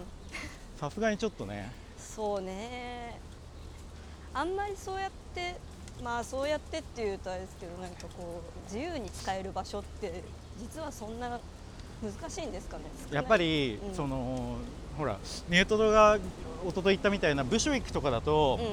[0.79, 1.71] さすがにちょっとね。
[1.99, 3.19] そうね。
[4.33, 5.57] あんまりそうやって
[6.03, 8.41] まあそうやってっていうとあれですけどなんかこ
[8.71, 10.23] う自由に使える場所って
[10.59, 11.39] 実はそんな
[12.03, 12.85] 難しいんですかね？
[13.11, 13.95] やっぱり、うん。
[13.95, 14.57] その
[14.97, 15.19] ほら
[15.51, 16.17] ネートドが
[16.65, 18.65] 一昨日言ったみたいなブシュウィックとかだと、う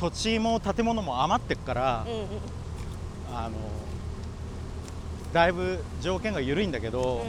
[0.00, 2.26] 土地も建物も余ってっからん、うんうん。
[3.34, 3.56] あの
[5.32, 7.24] だいぶ条件が緩いんだけど、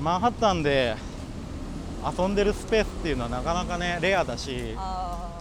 [0.00, 0.94] マンハッタンで
[2.18, 5.40] 遊んでるスペースっていうのはなかなかねレアだしあ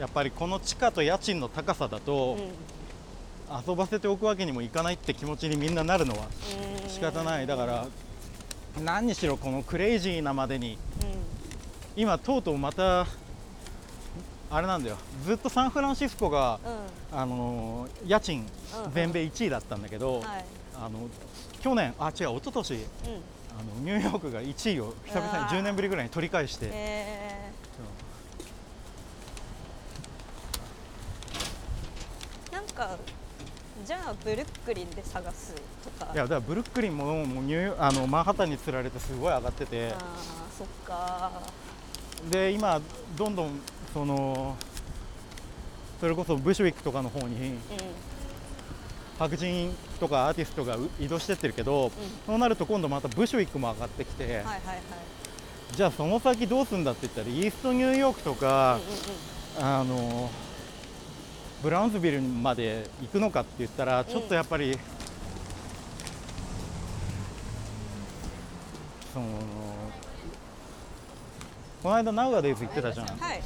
[0.00, 6.26] やっぱりこの地価と家賃の高さだあとうん、遊ばせておくわけにもいかないって気持ちにみんななるのは
[6.84, 7.46] うん仕方ない。
[7.46, 7.86] だから
[8.82, 10.78] 何にしろこのクレイジーなまでに
[11.94, 13.06] 今とうとうまた
[14.52, 14.98] あれなんだよ。
[15.24, 16.60] ずっとサンフランシスコが、
[17.12, 17.18] うん。
[17.18, 18.46] あの家賃
[18.76, 18.92] うんうん。
[18.92, 20.22] 全米1位だったんだけど、
[20.76, 21.08] あの
[21.62, 22.80] 去年あ違う一昨年うん。
[22.80, 22.84] あ
[23.62, 25.58] のニューヨークが1位を久々にあー。
[25.58, 32.98] 10年ぶりぐらいに取り返して、えー、なんか
[33.86, 36.12] じゃあブルックリンで探すとか。
[36.12, 39.92] いやだからブルックリンももうニューあのマンハッタンに釣られてすごい上がってて。
[39.92, 39.98] あー
[40.58, 41.30] そっか
[42.30, 42.80] で今
[43.16, 43.60] どんどん
[43.92, 44.56] その
[46.00, 47.58] それこそブシュウィックとかの方にうん。
[49.18, 51.92] 白人とかアーティストがう移動してってるけど、
[52.26, 54.56] そうなると今度またブシュウィックも上がってきて、はいはいはい。
[55.76, 58.80] じゃあその先どうするんだって言ったらイーストニューヨークとか、
[59.58, 60.30] うんあの
[61.62, 64.76] ブラウンズビルまで行くのかって言ったらちょっとやっぱり、
[69.12, 69.26] その
[71.82, 73.18] この間ナウアデイズ行ってたじゃんうん。
[73.18, 73.42] はい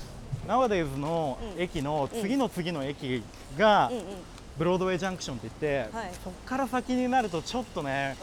[0.47, 1.63] ナウアデイズのうん。
[1.63, 3.23] 駅の次の次の駅
[3.59, 4.05] がうんうん。
[4.59, 6.11] ブロードウェイジャンクションって言って、はい。
[6.25, 8.17] そこから先になるとちょっとね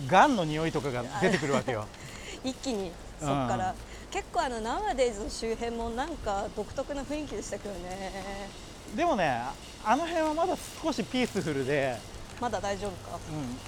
[0.00, 0.08] うん。
[0.08, 1.86] ガンの匂いとかが出てくるわけよ。
[2.44, 3.74] 一気にそっから。
[4.10, 8.48] 結構あのナワデイズの周辺もなんか独特な雰囲気でしたけどね。
[8.96, 9.42] でもね
[9.84, 11.98] あの辺はまだ少しピースフルで、
[12.40, 13.18] まだ大丈夫か。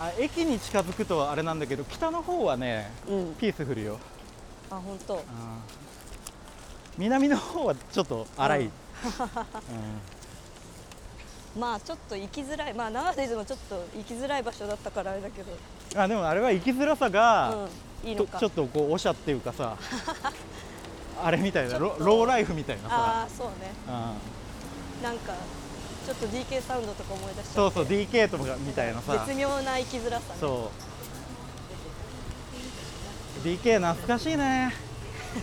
[0.01, 3.35] うん、あ駅に近づくとあれなんだけど北の方はねうん。
[3.35, 3.99] ピースフルよ、
[4.71, 5.15] あ本当。
[5.15, 5.21] うん
[6.99, 8.69] 南の方はちょっと荒い、ううん。
[8.69, 8.71] ん
[11.61, 12.75] まあちょっと行きづらい。
[12.75, 15.51] まあナワデイズもちょっと行きづらい場所だったからあれだけど。
[15.97, 17.55] あでもあれは生きづらさが、
[18.05, 18.11] うん。
[18.11, 19.77] いいちょっとこうおしゃっていうかさ
[21.23, 23.23] あれみたいなロローライフみたいなあさ。
[23.25, 23.73] あそうね。
[23.87, 23.91] う
[25.01, 25.03] ん。
[25.03, 25.35] なんか
[26.07, 29.13] ちょっと DK サウンドとか思い出しちゃそうそう DK とかみたいなさ。
[29.27, 30.39] 絶妙な生きづらさね。
[30.41, 30.71] そ
[33.45, 33.47] う。
[33.47, 34.73] DK 懐かしいね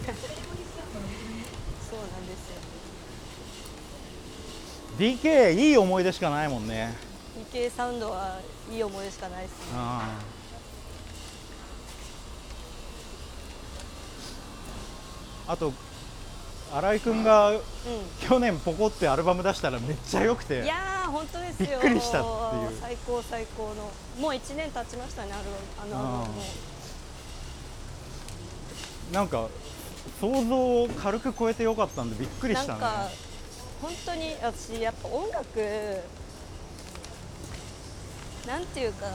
[1.90, 2.58] そうなんですよ
[4.98, 6.96] DK いい思い出しかないもんね。
[7.54, 8.40] DK サウンドは
[8.72, 9.58] いい思い出しかないですね。
[9.74, 9.80] うん。
[15.50, 15.72] あと
[16.74, 17.62] 新井君がう
[18.28, 21.70] 去年ポコってアルバム出したらめっちゃ良くてんいやー本当ですよ。
[21.70, 22.78] びっくりしたっていう。
[22.82, 23.92] 最高最高の。
[24.20, 25.42] もう1年経ちましたねあの
[25.82, 26.44] アルバムも
[29.14, 29.48] なんか
[30.20, 32.80] 想像を軽く超えてよかったんでびっくりしたね。
[32.82, 33.10] なんか
[33.82, 35.60] 本当に私やっぱ音楽
[38.48, 39.06] なんていうか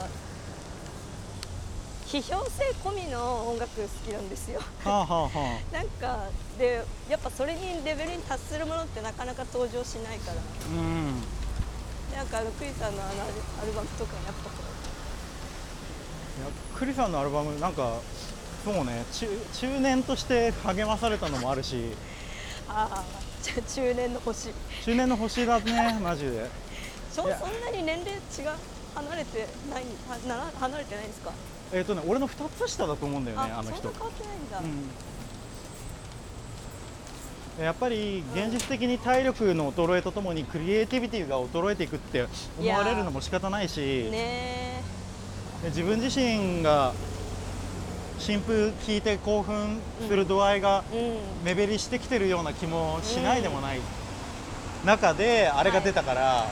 [2.06, 4.60] 批評性込みの音楽好きなんですよ。
[4.84, 10.36] はあはあはなんかでやっぱそれにレベルに達するものってなかなか登場しないから。
[10.36, 11.22] あうん。
[12.14, 13.12] なんかあのクリさんのあの
[13.62, 14.50] アルバムとかやっぱこ
[16.38, 16.46] いや
[16.78, 17.94] クリさんのアルバムなんか
[18.62, 21.76] そうね中中年として励まされたのもあるし。
[21.78, 21.96] う
[22.68, 23.04] ああ
[23.42, 24.48] 中年の星。
[24.84, 26.48] 中年の星だねマジで。
[27.12, 27.36] そそんな
[27.70, 28.20] に年齢違う
[28.94, 31.32] 離れてないはな離れてないんですか？
[31.72, 33.82] えっ、とね俺の2つ下だと思うんだよねあの人。
[33.82, 34.58] そんな変わってないんだ、
[37.58, 42.26] うん、やっぱり現実的に体力の衰えとともにクリエイティビティが衰えていくって
[42.58, 43.78] 思われるのも仕方ないし
[44.10, 44.82] ね
[45.62, 46.92] で自分自身が
[48.22, 50.84] 新風聞いて興奮する度合いが
[51.42, 53.80] 目減りしてきてるような気もしないでもない
[54.86, 56.48] 中であれが出たから、はい。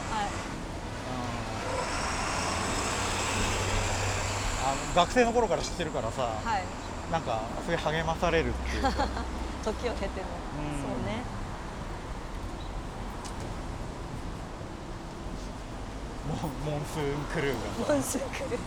[4.67, 6.65] あの学生の頃から知ってるからさ、はい。
[7.13, 8.91] なんかすごい励まされるっていうか。
[9.65, 10.27] 時を経ても、
[10.59, 10.83] うん。
[10.83, 11.23] そうね。
[16.67, 18.59] モンスーンクルーがモンスークル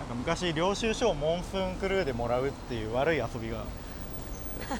[0.11, 3.63] か昔領収書をモンスーンクルーでもらうっていう悪い遊びが。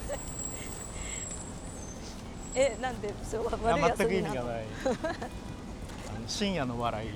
[2.54, 4.34] えなんでそれは悪い遊びなの？
[4.34, 4.64] 意味がない。
[6.14, 7.08] あの深夜の笑い。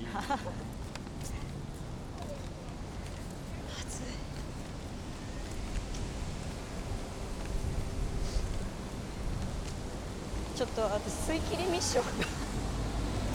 [10.57, 12.05] ちょっと私水切りミッション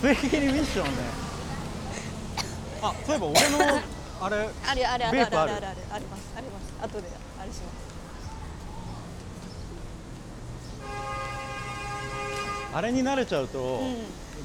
[0.02, 0.92] 水 切りミッションね。
[2.82, 3.60] あそういえば俺の
[4.22, 6.74] あれあれあれあれあれあれあれありますあります。
[6.82, 7.08] 後で
[7.40, 7.92] あれします。
[12.74, 13.96] あれに慣れちゃうと、うん。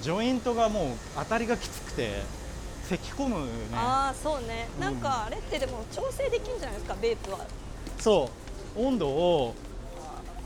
[0.03, 2.23] ジョイントがもう当たりがきつくて
[2.85, 3.51] 咳込むね。
[3.75, 4.69] ああそうね。
[4.77, 4.81] うん。
[4.81, 7.41] なんかあれってでも調整できるんじゃないですかベープは。
[7.99, 8.31] そ
[8.77, 8.81] う。
[8.81, 9.55] 温度を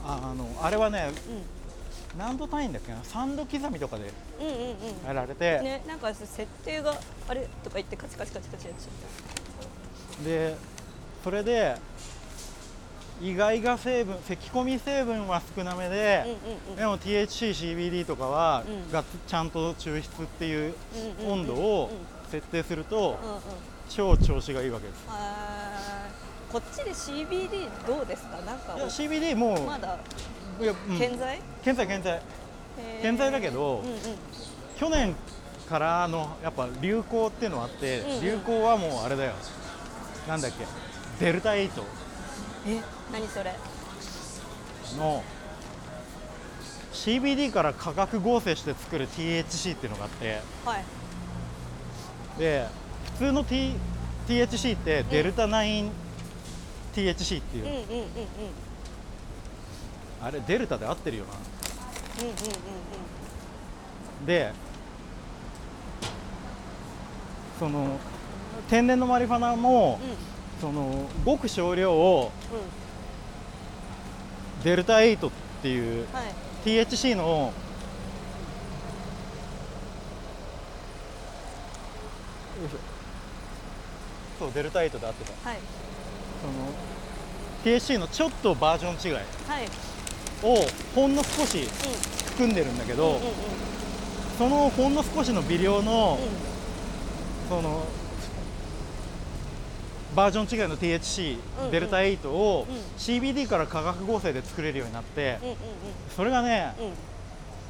[0.05, 1.60] ああのあれはねう
[2.17, 4.53] 何度単位だっけな？3度刻みとかでんうんうん
[4.99, 5.07] うん。
[5.07, 6.93] やられて、ねなんか設定が
[7.27, 10.55] あれとか言ってカチカチカチカチやっちゃっで
[11.23, 11.77] それで
[13.21, 16.75] 意外が成分咳込み成分は少なめで、たうんうんうん。
[16.75, 18.91] でも THCCBD とかは、うん。
[18.91, 20.73] がちゃんと抽出っていう
[21.19, 21.95] うんうんうん温度をう
[22.27, 23.41] ん設定するとうんうん。
[23.89, 25.01] 超調子がいいわけです。
[26.51, 28.37] こっちで CBD どうですか？
[28.41, 29.97] なんかいや CBD もう、まだ
[30.61, 30.97] いやうん。
[30.97, 32.21] 健在、健在健在
[33.01, 33.97] 健在だけどうんうん。
[34.77, 35.15] 去年
[35.67, 38.21] からのやっぱ流行っていうのがあって、うんうん。
[38.21, 39.33] 流行はもうあれだよ。
[40.27, 40.65] なんだっけ？
[41.25, 41.69] デルタ8
[42.67, 42.81] え？
[43.11, 43.55] 何それ？
[44.97, 45.23] の
[46.93, 50.41] CBD から化学合成して作る THC っていうのがあって。
[50.65, 50.83] はい。
[52.37, 52.67] で
[53.13, 53.73] 普通の、T、
[54.27, 55.81] THC ってデルタ 9THC
[57.39, 58.05] っていう、うんうんうんうんうん
[60.23, 61.31] あれデルタで合ってるよな。
[62.23, 62.37] うんうんうん
[64.25, 64.51] で
[67.57, 67.97] その
[68.69, 70.09] 天然のマリファナも、うん。
[70.61, 72.55] そのごく少量をう
[74.61, 74.63] ん。
[74.63, 76.25] デルタ8っていうはい。
[76.65, 77.51] THC の
[84.39, 85.49] そうデルタ8で合ってた。
[85.49, 85.59] はい。
[86.41, 86.47] そ
[87.67, 89.17] の THC のちょっとバージョン違い。
[89.17, 89.23] はい
[90.43, 90.65] を
[90.95, 91.67] ほんの少しう
[92.31, 93.19] 含んでるんだけど、
[94.37, 96.19] そのほんの少しの微量の、
[97.49, 97.85] その
[100.15, 101.37] バージョン違いの THC、
[101.71, 102.75] デルタ8をうん。
[102.97, 105.39] CBD から化学合成で作れるようになって、
[106.15, 106.73] それがね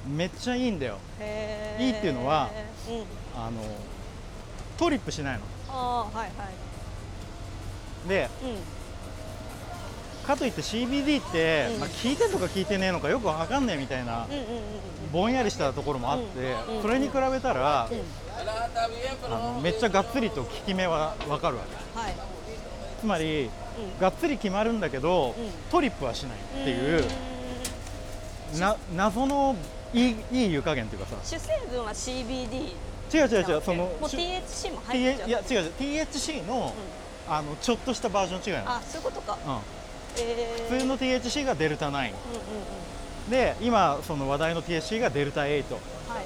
[0.08, 0.98] めっちゃいいんだよ。
[1.80, 2.50] いいっていうのは
[2.90, 3.40] うん。
[3.40, 3.62] あの
[4.78, 5.42] トリップしないの。
[5.74, 8.10] はいはい。
[8.10, 8.81] でうん
[10.22, 11.80] かといって CBD って、うん。
[11.80, 14.28] まあ、効いてんのか効いてねえのかよくわかんねえみたいな
[15.12, 17.90] ぼんやりしたところもあって、それに比べたら、あ
[19.30, 22.00] のめっちゃがっつりと効き目はわかるわけ。
[22.00, 22.16] はい。
[23.00, 23.50] つまり、うん。
[24.00, 25.52] がっつり決まるんだけど、うん。
[25.72, 27.06] トリップはしないっていう
[28.60, 29.56] な謎の
[29.94, 31.16] いいいい湯加減っていうかさ。
[31.24, 32.74] 主成分は CBD
[33.14, 35.30] 違う違う違うそのもうし THC も入っちゃう。
[35.30, 35.72] いや違う違う。
[35.80, 36.74] THC の,、
[37.28, 39.38] あのちょっとしたバージョン違いあそういうことか。
[39.46, 39.60] うん、
[40.18, 42.10] えー普通の THC がデルタ9うんうんう
[43.28, 43.30] ん。
[43.30, 46.26] で今その話題の THC がデルタ8はい。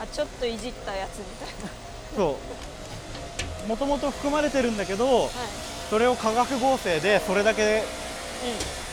[0.00, 1.70] あちょっといじったやつみたいな。
[2.16, 2.38] そ
[3.64, 3.68] う。
[3.68, 5.30] もともと含まれてるんだけどはい。
[5.90, 7.82] それを化学合成でそれだけう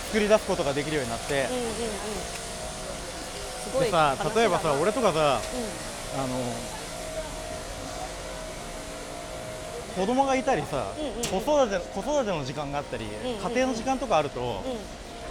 [0.08, 1.44] 作り出すことができるようになって。
[1.44, 1.58] んうんうん。
[1.58, 1.68] うん
[3.80, 6.36] でさ例えばさ俺とかさうあの
[9.96, 11.24] 子供がいたりさ、うんうんうん。
[11.24, 13.52] 子育て子育ての時間があったり、んうんうん。
[13.52, 14.44] 家庭の時間とかあると、ん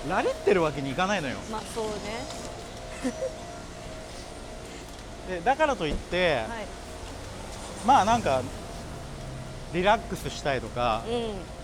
[0.05, 0.11] うん。
[0.11, 1.37] ラリってるわけにいかないのよ。
[1.51, 1.91] まあそうね。
[5.37, 6.47] でだからといって、はい。
[7.87, 8.43] まあなんか
[9.73, 11.15] リラックスしたいとか、うん。
[11.15, 11.23] うん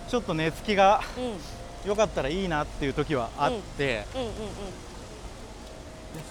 [0.09, 1.41] ちょっと寝つきがうん。
[1.89, 4.29] 良かったらいいなっていう時はあって、うんうん。
[4.29, 4.35] で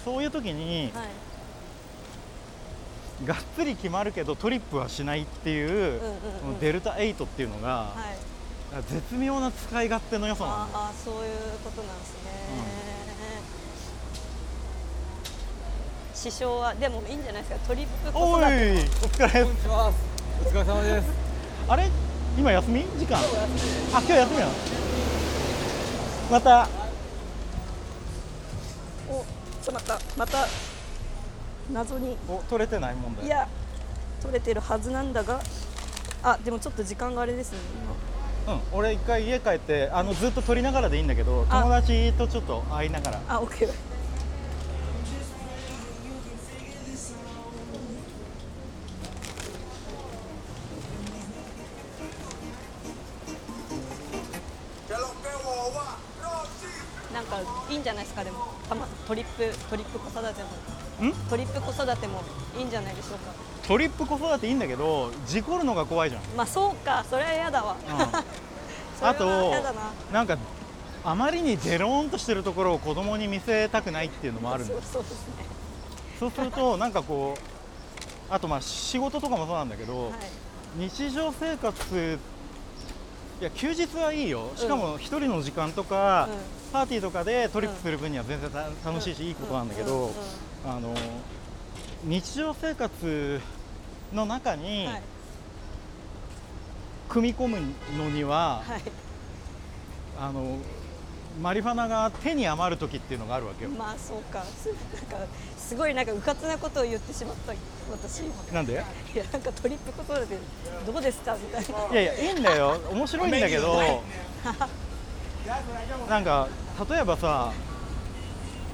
[0.04, 1.06] そういう時に、はい
[3.24, 6.00] がっつり決まるけどトリップはしないっていう,、うんうんうん。
[6.00, 8.82] このデルタ8っていうのが、はい。
[8.92, 10.84] 絶妙な使い勝手の良さなんだよ。
[10.84, 11.20] ああそういう
[11.64, 12.30] ことなんですね、
[16.14, 19.44] 師匠はでもいいんじゃないですかトリップ子おいお疲れ。
[19.44, 21.08] ですお疲れ様です。
[21.68, 21.88] あれ？
[22.36, 22.84] 今休み？
[22.98, 23.16] 時間？
[23.18, 23.20] あ
[23.92, 24.52] 今日休みなの？
[26.32, 26.68] また。
[29.08, 29.24] おちょっ
[29.64, 30.00] と待った。
[30.18, 30.46] また
[31.72, 32.16] 謎に。
[32.28, 33.48] お取れてない問題いや
[34.22, 35.40] 取れてるはずなんだが。
[36.22, 37.58] あでもちょっと時間があれですね。
[38.48, 41.62] うん俺一回家帰ってあのずっと撮りながらでいいんだけどあ。
[41.62, 43.20] 友達とちょっと会いながら。
[43.28, 43.46] あオ
[61.86, 62.22] 育ても
[62.58, 63.32] いいんじゃないでしょうか。
[63.66, 67.04] トリップ子育ていいんだけど事故るのが怖いじゃん、まあそうか。
[67.08, 67.76] それは嫌だわ。
[67.88, 67.98] うん。
[68.98, 69.80] それはあと嫌だな。
[70.12, 70.36] なんか
[71.04, 75.16] あまりにデローンとしてるところを子供に見せたくないっていうのもあるんそうですそうですね。
[76.18, 80.12] そうするとなんかこうあとまあ仕事とかもそうなんだけど、はい。
[80.78, 82.18] 日常生活
[83.40, 84.50] いや休日はいいよ。
[84.56, 86.38] しかも一人の時間とか、うん。
[86.72, 90.00] パーティーとかでトリップする分には全然た楽しいしいいことなんだけど、うん。
[90.00, 90.06] うん。
[90.08, 90.12] うん。
[90.76, 90.94] あの
[92.06, 93.40] 日常生活
[94.14, 95.02] の中にはい。
[97.08, 97.58] 組み込む
[97.96, 98.82] のには、はい。
[100.20, 100.58] あの
[101.42, 103.70] マリファナが手に余る時っていうのがあるわけよ。
[103.70, 104.42] まあそうか。
[104.42, 104.76] すなん
[105.20, 105.26] か
[105.58, 107.52] すごいなんかうかつなことを言ってしまった
[107.90, 108.74] 私いなんで？
[108.74, 108.84] や
[109.32, 110.38] なんかトリップことで
[110.86, 111.34] どうですか？
[111.34, 111.92] みたいな。
[111.92, 112.80] いやいやいいんだよ。
[112.90, 114.02] 面白いんだけど
[116.08, 116.48] なんか
[116.88, 117.52] 例えばさ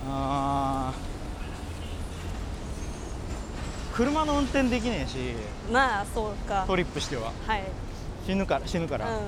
[0.08, 1.11] あー
[3.92, 5.18] 車の運転できねえし
[5.70, 6.64] まあそうか。
[6.66, 7.32] トリップしては。
[7.46, 7.64] はい。
[8.26, 9.20] 死ぬから死ぬから、う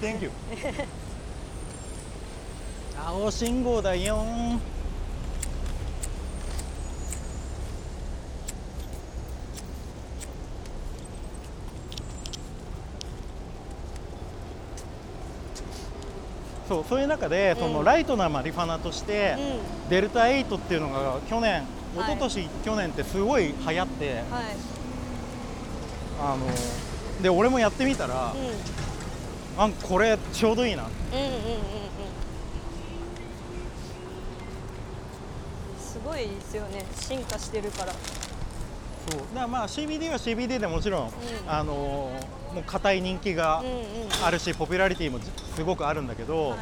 [0.00, 0.30] Thank you
[2.98, 4.24] 青信号だよ
[16.68, 19.88] そうそういう中で、そのうんライトなマリファナとして、んうん。
[19.90, 21.62] デルタ8っていうのが去年
[21.94, 22.10] 一はい。
[22.18, 24.24] 昨年、去年ってすごい流行ってはい。
[26.20, 26.46] あの
[27.22, 29.62] で俺もやってみたら、うん。
[29.62, 30.84] あこれちょうどいいな。
[30.84, 31.34] うんうんうんうん。
[35.78, 36.84] すごいですよね。
[36.96, 37.92] 進化してるから。
[37.92, 39.20] そう。
[39.20, 41.10] だからまあ CBD は CBD でもちろん、ん。
[41.46, 41.72] あの
[42.54, 44.24] もう固い人気がうんうん。
[44.24, 45.18] あるし、ポピュラリティも
[45.54, 46.58] すごくあるんだけど、はい。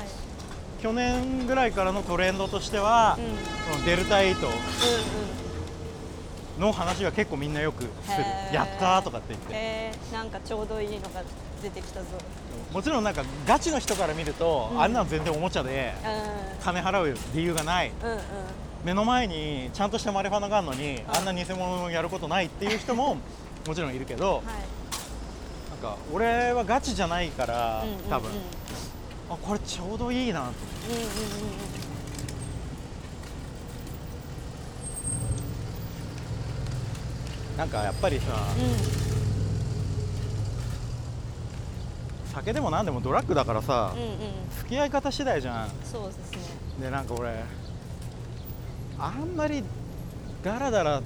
[0.83, 3.25] 去年ぐらいからのトレンドとしては、うん。
[3.25, 3.31] うん
[3.73, 5.33] そのデルタ8うん
[6.61, 8.25] の話は結構みんなよくする。
[8.53, 9.49] やったーとかって言って。
[9.53, 11.23] えー、なんかちょうどいいのが
[11.63, 12.07] 出てきたぞ。
[12.73, 14.83] もちろんなんかガチの人から見ると、うん。
[14.83, 17.89] あんなの全然おもちゃでう金払う理由がない。
[17.89, 18.19] んうんうん。
[18.85, 23.17] 目の前にちゃんとしたマリファナがあるのに、あんな偽物をやることないっていう人も
[23.67, 24.43] もちろんいるけど、
[25.83, 28.03] か俺はガチじゃないから、うんうんうん。
[28.09, 28.31] 多分。
[29.31, 30.47] あこれちょうどいいなと。
[30.47, 31.13] 思ってうんうんうん
[37.57, 38.25] なんかやっぱりさ、
[38.57, 39.03] うん
[42.33, 44.09] 酒でも何でもドラッグだからさ、うんうん。
[44.57, 45.71] 付き合い方次第じゃん。
[45.85, 46.39] そうですね。
[46.81, 47.45] でなんか俺
[48.99, 49.63] あんまり
[50.43, 51.03] ダラダラ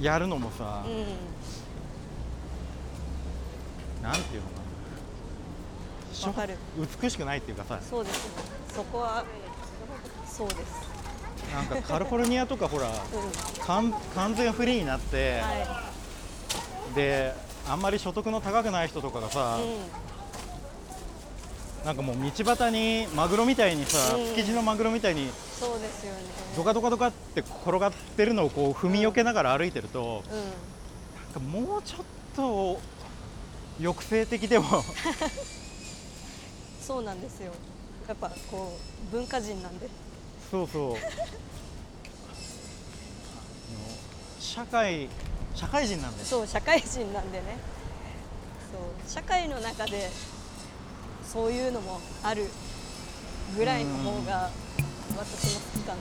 [0.00, 1.04] やるのもさ、うん
[4.04, 4.54] なんていうのか
[6.26, 6.32] な。
[6.34, 6.56] かる。
[7.02, 7.80] 美しくないっていうかさ。
[7.80, 8.28] そうです。
[8.28, 8.34] ね
[8.74, 9.24] そこは
[10.26, 10.62] そうです。
[11.54, 12.92] なんかカリフォルニアとかほらうん。
[13.64, 15.90] 完完全フリーになって、は
[16.94, 17.34] で
[17.66, 19.70] あんまり所得の高くない人とかがさ、いうん。
[21.86, 24.26] なんかもう道端にマグロみたいにさ、うん。
[24.26, 26.18] 築地のマグロみたいにそうですよね。
[26.56, 30.36] ドカドカドカって転がってるのをこう踏みよけながら歩いてると、うん。
[31.42, 32.04] なんかもうちょっ
[32.36, 32.78] と
[33.80, 34.84] 抑制的でも。
[36.80, 37.52] そうなんですよ。
[38.06, 39.88] やっぱこう文化人なんで。
[40.50, 40.96] そうそう。
[44.38, 45.08] 社会
[45.54, 47.58] 社会人なんですそう社会人なんでね。
[48.70, 50.10] そう社会の中で
[51.26, 52.48] そういうのもある
[53.56, 54.50] ぐらいの方が
[55.16, 55.98] 私も好きかな。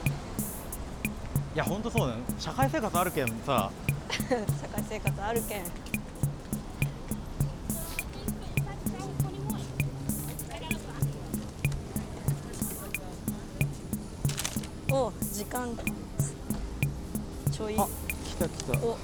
[1.55, 2.19] いや本当そうだよ。
[2.39, 3.71] 社会生活あるけんさ。
[4.19, 5.93] 社会生活あるけん
[14.96, 15.76] お時間。
[17.52, 17.76] ちょい。
[17.80, 17.88] あ
[18.24, 18.78] 来た来た。
[18.86, 18.96] お。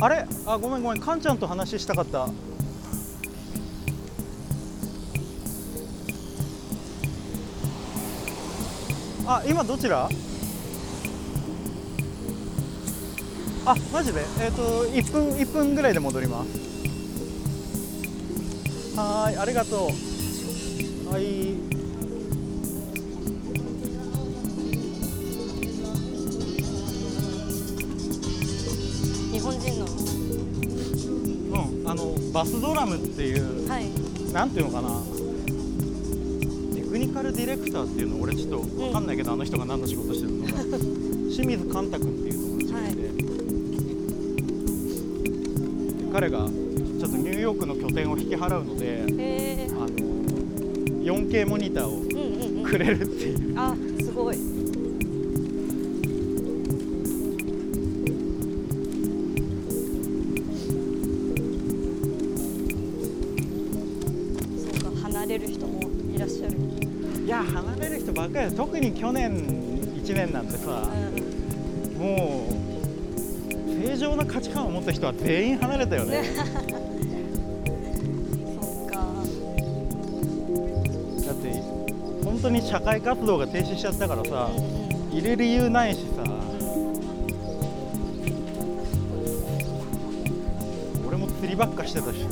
[0.00, 0.26] あれ？
[0.46, 1.00] あごめんごめん。
[1.00, 2.30] カンちゃんと話したかった
[9.26, 10.08] あ今どちら？
[13.66, 14.20] あマジで？
[14.40, 16.48] えっ、と1分1分ぐらいで戻ります。
[18.96, 19.88] はーいありがと
[21.08, 21.12] う。
[21.12, 21.56] はい。
[29.32, 29.86] 日本人の？
[31.52, 33.86] うんあのバスドラムっていうはい。
[34.32, 35.15] なんていうのかな？
[37.26, 40.52] ルディレクターっていうの俺ちょっと分かんないけど、あの人が何の仕事してるのか。
[41.34, 43.10] 清水寛太君っていう友達がいて、で
[46.12, 46.50] 彼がちょっ
[47.00, 49.04] とニューヨークの拠点を引き払うので
[49.70, 49.86] あの
[51.04, 52.08] 4K モニターをうんうん
[52.58, 52.64] うん。
[52.64, 53.54] くれるっていう。
[53.58, 54.36] あすごい
[68.26, 69.32] ばっかりだ特に去年
[70.02, 70.82] 1年なんてさ
[71.94, 72.56] うん、もう
[73.86, 76.24] 正常な価値観を持った人は全員離れたよね。
[76.34, 76.46] そっ
[78.86, 78.98] か。
[81.26, 81.62] だって
[82.24, 84.64] 本当に社会活動が停止しちゃったからさうん
[85.10, 85.16] うん。
[85.16, 86.24] いる理由ないしさ。
[91.06, 92.26] 俺も釣りばっかしてたしさ